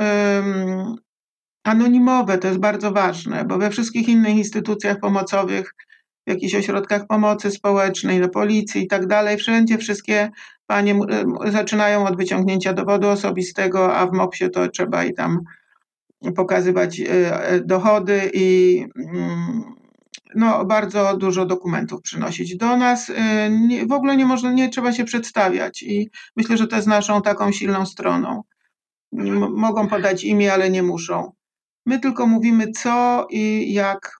anonimowe, 1.63 2.37
to 2.37 2.47
jest 2.47 2.59
bardzo 2.59 2.91
ważne, 2.91 3.45
bo 3.45 3.57
we 3.57 3.69
wszystkich 3.69 4.09
innych 4.09 4.35
instytucjach 4.35 4.99
pomocowych, 4.99 5.73
w 6.27 6.29
jakichś 6.29 6.55
ośrodkach 6.55 7.07
pomocy 7.07 7.51
społecznej, 7.51 8.19
na 8.19 8.27
policji 8.29 8.83
i 8.83 8.87
tak 8.87 9.07
dalej, 9.07 9.37
wszędzie 9.37 9.77
wszystkie 9.77 10.29
panie 10.67 10.99
zaczynają 11.45 12.07
od 12.07 12.17
wyciągnięcia 12.17 12.73
dowodu 12.73 13.07
osobistego, 13.07 13.95
a 13.95 14.07
w 14.07 14.11
MOPS-ie 14.11 14.49
to 14.49 14.67
trzeba 14.67 15.05
i 15.05 15.13
tam 15.13 15.39
pokazywać 16.35 16.99
e, 16.99 17.61
dochody 17.65 18.31
i 18.33 18.85
mm, 18.95 19.63
no, 20.35 20.65
bardzo 20.65 21.17
dużo 21.17 21.45
dokumentów 21.45 22.01
przynosić 22.01 22.57
do 22.57 22.77
nas. 22.77 23.09
E, 23.09 23.49
nie, 23.49 23.85
w 23.85 23.91
ogóle 23.91 24.17
nie 24.17 24.25
można, 24.25 24.51
nie 24.51 24.69
trzeba 24.69 24.93
się 24.93 25.03
przedstawiać 25.03 25.83
i 25.83 26.09
myślę, 26.35 26.57
że 26.57 26.67
to 26.67 26.75
jest 26.75 26.87
naszą 26.87 27.21
taką 27.21 27.51
silną 27.51 27.85
stroną. 27.85 28.43
M 29.13 29.53
mogą 29.55 29.87
podać 29.87 30.23
imię, 30.23 30.53
ale 30.53 30.69
nie 30.69 30.83
muszą. 30.83 31.31
My 31.85 31.99
tylko 31.99 32.27
mówimy 32.27 32.71
co 32.71 33.27
i 33.29 33.73
jak 33.73 34.18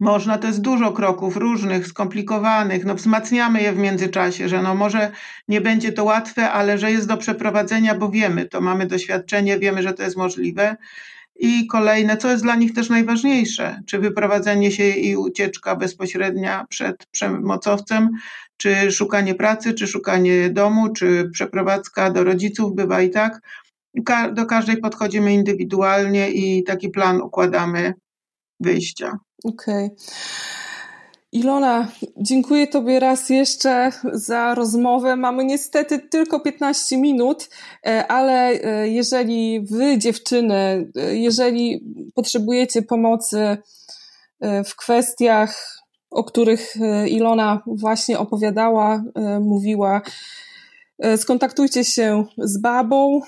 można, 0.00 0.38
to 0.38 0.46
jest 0.46 0.60
dużo 0.60 0.92
kroków 0.92 1.36
różnych, 1.36 1.86
skomplikowanych, 1.86 2.84
no 2.84 2.94
wzmacniamy 2.94 3.62
je 3.62 3.72
w 3.72 3.78
międzyczasie, 3.78 4.48
że 4.48 4.62
no 4.62 4.74
może 4.74 5.10
nie 5.48 5.60
będzie 5.60 5.92
to 5.92 6.04
łatwe, 6.04 6.50
ale 6.50 6.78
że 6.78 6.92
jest 6.92 7.08
do 7.08 7.16
przeprowadzenia, 7.16 7.94
bo 7.94 8.10
wiemy, 8.10 8.46
to 8.46 8.60
mamy 8.60 8.86
doświadczenie, 8.86 9.58
wiemy, 9.58 9.82
że 9.82 9.92
to 9.92 10.02
jest 10.02 10.16
możliwe. 10.16 10.76
I 11.36 11.66
kolejne, 11.66 12.16
co 12.16 12.30
jest 12.30 12.42
dla 12.42 12.56
nich 12.56 12.74
też 12.74 12.88
najważniejsze, 12.88 13.80
czy 13.86 13.98
wyprowadzenie 13.98 14.72
się 14.72 14.88
i 14.88 15.16
ucieczka 15.16 15.76
bezpośrednia 15.76 16.66
przed 16.68 17.06
przemocowcem, 17.06 18.08
czy 18.56 18.92
szukanie 18.92 19.34
pracy, 19.34 19.74
czy 19.74 19.86
szukanie 19.86 20.50
domu, 20.50 20.92
czy 20.92 21.30
przeprowadzka 21.32 22.10
do 22.10 22.24
rodziców, 22.24 22.74
bywa 22.74 23.02
i 23.02 23.10
tak. 23.10 23.40
Do 24.32 24.46
każdej 24.46 24.76
podchodzimy 24.76 25.32
indywidualnie 25.32 26.30
i 26.30 26.64
taki 26.64 26.88
plan 26.88 27.20
układamy 27.20 27.94
wyjścia. 28.60 29.18
Okej. 29.44 29.86
Okay. 29.86 29.96
Ilona, 31.32 31.88
dziękuję 32.16 32.66
Tobie 32.66 33.00
raz 33.00 33.30
jeszcze 33.30 33.90
za 34.12 34.54
rozmowę. 34.54 35.16
Mamy 35.16 35.44
niestety 35.44 35.98
tylko 35.98 36.40
15 36.40 36.96
minut, 36.96 37.48
e, 37.86 38.06
ale 38.06 38.50
e, 38.50 38.88
jeżeli 38.88 39.60
Wy, 39.60 39.98
dziewczyny, 39.98 40.90
e, 40.96 41.16
jeżeli 41.16 41.84
potrzebujecie 42.14 42.82
pomocy 42.82 43.56
w 44.64 44.76
kwestiach, 44.76 45.78
o 46.10 46.24
których 46.24 46.74
Ilona 47.06 47.62
właśnie 47.66 48.18
opowiadała, 48.18 49.02
mówiła, 49.40 50.02
skontaktujcie 51.16 51.84
się 51.84 52.24
z 52.38 52.60
babą 52.60 53.20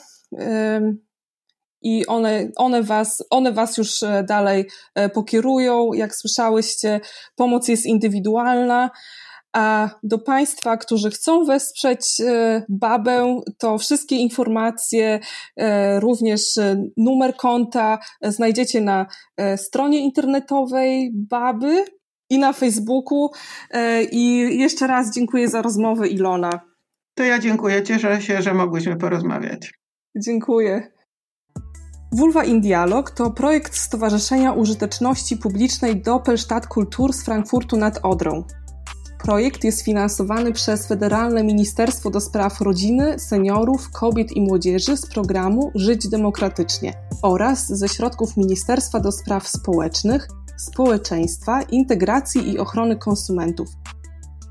i 1.83 2.07
one, 2.07 2.49
one, 2.57 2.83
was, 2.83 3.25
one 3.31 3.53
was 3.53 3.77
już 3.77 4.03
e, 4.03 4.25
dalej 4.29 4.69
e, 4.95 5.09
pokierują. 5.09 5.93
Jak 5.93 6.15
słyszałyście, 6.17 7.01
pomoc 7.37 7.69
jest 7.69 7.87
indywidualna. 7.87 8.91
A 9.53 9.91
do 10.03 10.19
Państwa, 10.19 10.77
którzy 10.77 11.11
chcą 11.11 11.45
wesprzeć 11.45 12.21
e, 12.21 12.63
babę, 12.69 13.41
to 13.59 13.79
wszystkie 13.79 14.17
informacje, 14.17 15.21
również 15.99 16.41
numer 16.97 17.37
konta 17.37 17.99
znajdziecie 18.23 18.81
na 18.81 19.07
stronie 19.57 19.99
internetowej 19.99 21.11
baby 21.15 21.85
i 22.31 22.39
na 22.39 22.53
Facebooku. 22.53 23.31
I 24.13 24.49
jeszcze 24.59 24.87
raz 24.87 25.15
dziękuję 25.15 25.49
za 25.49 25.63
rozmowę, 25.63 26.09
Ilona. 26.09 26.51
To 27.15 27.25
ja 27.25 27.39
dziękuję, 27.39 27.83
cieszę 27.83 28.23
się, 28.23 28.43
że 28.43 28.55
mogłyśmy 28.55 28.97
porozmawiać. 28.97 29.71
Dziękuję. 30.17 30.92
Vulva 32.15 32.45
in 32.45 32.61
Dialog 32.61 33.11
to 33.11 33.31
projekt 33.31 33.77
Stowarzyszenia 33.77 34.53
Użyteczności 34.53 35.37
Publicznej 35.37 36.03
Doppelstadt 36.03 36.67
Kultur 36.67 37.13
z 37.13 37.25
Frankfurtu 37.25 37.77
nad 37.77 37.99
Odrą. 38.03 38.45
Projekt 39.23 39.65
jest 39.65 39.83
finansowany 39.83 40.53
przez 40.53 40.87
Federalne 40.87 41.45
Ministerstwo 41.45 42.11
do 42.11 42.21
Spraw 42.21 42.61
Rodziny, 42.61 43.19
Seniorów, 43.19 43.91
Kobiet 43.91 44.33
i 44.33 44.41
Młodzieży 44.41 44.97
z 44.97 45.07
programu 45.07 45.71
Żyć 45.75 46.09
Demokratycznie 46.09 46.95
oraz 47.23 47.69
ze 47.69 47.89
środków 47.89 48.37
Ministerstwa 48.37 49.01
do 49.01 49.13
Spraw 49.13 49.49
Społecznych, 49.49 50.29
Społeczeństwa, 50.57 51.63
Integracji 51.63 52.53
i 52.53 52.59
Ochrony 52.59 52.97
Konsumentów. 52.97 53.69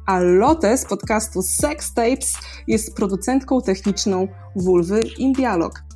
A 0.08 0.20
Lotte 0.20 0.78
z 0.78 0.86
podcastu 0.86 1.42
Sex 1.42 1.94
Tapes 1.94 2.34
jest 2.68 2.96
producentką 2.96 3.62
techniczną 3.62 4.28
Vulvy 4.56 5.00
in 5.18 5.34
Dialog. 5.34 5.91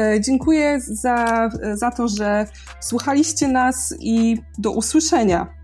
E, 0.00 0.20
dziękuję 0.20 0.80
za, 0.80 1.50
za 1.74 1.90
to, 1.90 2.08
że 2.08 2.46
słuchaliście 2.80 3.48
nas 3.48 3.94
i 4.00 4.42
do 4.58 4.70
usłyszenia. 4.70 5.63